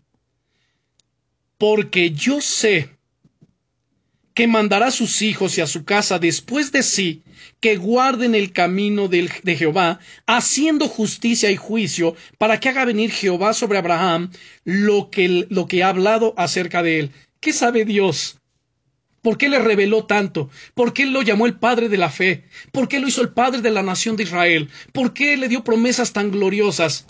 [1.57, 2.97] porque yo sé
[4.39, 7.23] que mandará a sus hijos y a su casa después de sí,
[7.59, 13.53] que guarden el camino de Jehová, haciendo justicia y juicio, para que haga venir Jehová
[13.53, 14.31] sobre Abraham
[14.63, 17.11] lo que, lo que ha hablado acerca de él.
[17.41, 18.39] ¿Qué sabe Dios?
[19.21, 20.49] ¿Por qué le reveló tanto?
[20.73, 22.45] ¿Por qué lo llamó el Padre de la fe?
[22.71, 24.69] ¿Por qué lo hizo el Padre de la nación de Israel?
[24.93, 27.05] ¿Por qué le dio promesas tan gloriosas?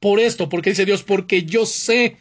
[0.00, 2.16] Por esto, porque dice Dios, porque yo sé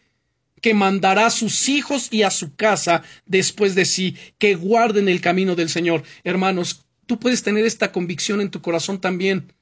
[0.61, 5.21] que mandará a sus hijos y a su casa después de sí, que guarden el
[5.21, 6.03] camino del Señor.
[6.23, 9.53] Hermanos, tú puedes tener esta convicción en tu corazón también.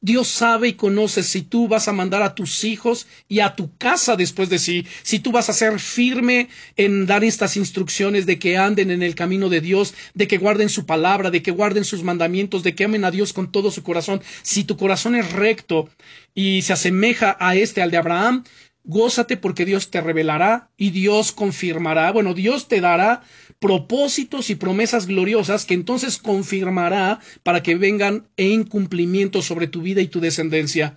[0.00, 3.76] Dios sabe y conoce si tú vas a mandar a tus hijos y a tu
[3.78, 8.38] casa después de sí, si tú vas a ser firme en dar estas instrucciones de
[8.38, 11.84] que anden en el camino de Dios, de que guarden su palabra, de que guarden
[11.84, 14.22] sus mandamientos, de que amen a Dios con todo su corazón.
[14.42, 15.90] Si tu corazón es recto
[16.32, 18.44] y se asemeja a este, al de Abraham,
[18.88, 22.10] Gózate porque Dios te revelará y Dios confirmará.
[22.10, 23.20] Bueno, Dios te dará
[23.58, 30.00] propósitos y promesas gloriosas que entonces confirmará para que vengan en cumplimiento sobre tu vida
[30.00, 30.96] y tu descendencia.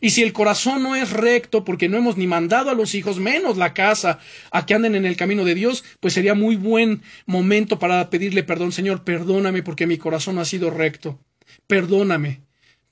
[0.00, 3.18] Y si el corazón no es recto, porque no hemos ni mandado a los hijos,
[3.18, 4.20] menos la casa,
[4.52, 8.44] a que anden en el camino de Dios, pues sería muy buen momento para pedirle
[8.44, 11.18] perdón, Señor, perdóname porque mi corazón no ha sido recto.
[11.66, 12.42] Perdóname.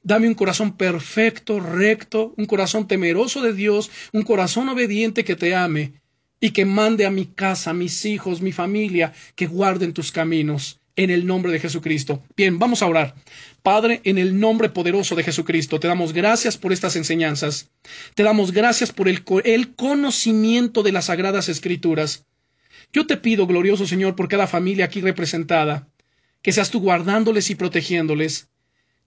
[0.02, 5.54] Dame un corazón perfecto, recto, un corazón temeroso de Dios, un corazón obediente que te
[5.54, 5.92] ame
[6.40, 10.80] y que mande a mi casa, a mis hijos, mi familia, que guarden tus caminos
[10.96, 12.22] en el nombre de Jesucristo.
[12.34, 13.14] Bien, vamos a orar.
[13.62, 17.70] Padre, en el nombre poderoso de Jesucristo, te damos gracias por estas enseñanzas.
[18.14, 22.24] Te damos gracias por el, el conocimiento de las sagradas escrituras.
[22.92, 25.88] Yo te pido, glorioso Señor, por cada familia aquí representada,
[26.42, 28.48] que seas tú guardándoles y protegiéndoles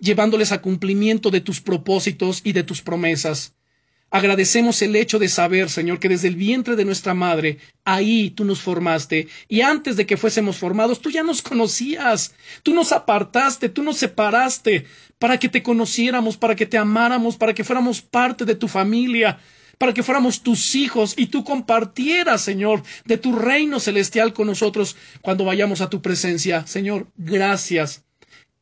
[0.04, 3.54] llevándoles a cumplimiento de tus propósitos y de tus promesas.
[4.12, 8.46] Agradecemos el hecho de saber, Señor, que desde el vientre de nuestra madre, ahí tú
[8.46, 13.70] nos formaste, y antes de que fuésemos formados, tú ya nos conocías, tú nos apartaste,
[13.70, 14.86] tú nos separaste,
[15.18, 19.40] para que te conociéramos, para que te amáramos, para que fuéramos parte de tu familia,
[19.80, 24.96] para que fuéramos tus hijos y tú compartieras, Señor, de tu reino celestial con nosotros
[25.22, 26.68] cuando vayamos a tu presencia.
[26.68, 28.04] Señor, gracias.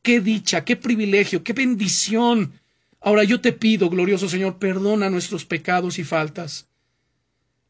[0.02, 2.52] Qué dicha, qué privilegio, qué bendición.
[3.00, 6.68] Ahora yo te pido, glorioso Señor, perdona nuestros pecados y faltas.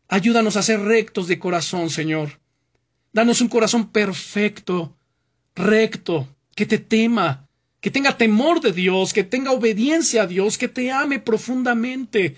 [0.08, 2.40] Ayúdanos a ser rectos de corazón, Señor.
[3.12, 4.96] Danos un corazón perfecto,
[5.54, 7.48] recto, que te tema,
[7.80, 12.36] que tenga temor de Dios, que tenga obediencia a Dios, que te ame profundamente,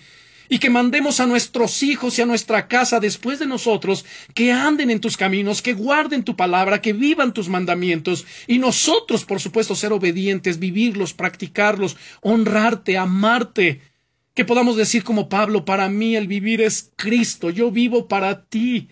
[0.49, 4.91] y que mandemos a nuestros hijos y a nuestra casa después de nosotros que anden
[4.91, 9.75] en tus caminos, que guarden tu palabra, que vivan tus mandamientos y nosotros, por supuesto,
[9.75, 13.81] ser obedientes, vivirlos, practicarlos, honrarte, amarte,
[14.35, 18.89] que podamos decir como Pablo, para mí el vivir es Cristo, yo vivo para ti,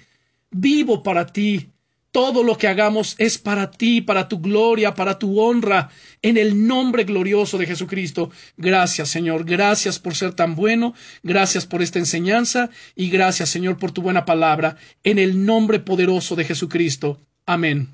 [0.50, 1.72] vivo para ti.
[2.13, 5.89] Todo lo que hagamos es para ti, para tu gloria, para tu honra,
[6.21, 8.31] en el nombre glorioso de Jesucristo.
[8.59, 9.45] Gracias, Señor.
[9.47, 10.95] Gracias por ser tan bueno.
[11.23, 12.69] Gracias por esta enseñanza.
[12.95, 14.77] Y gracias, Señor, por tu buena palabra.
[15.03, 17.19] En el nombre poderoso de Jesucristo.
[17.47, 17.89] Amén.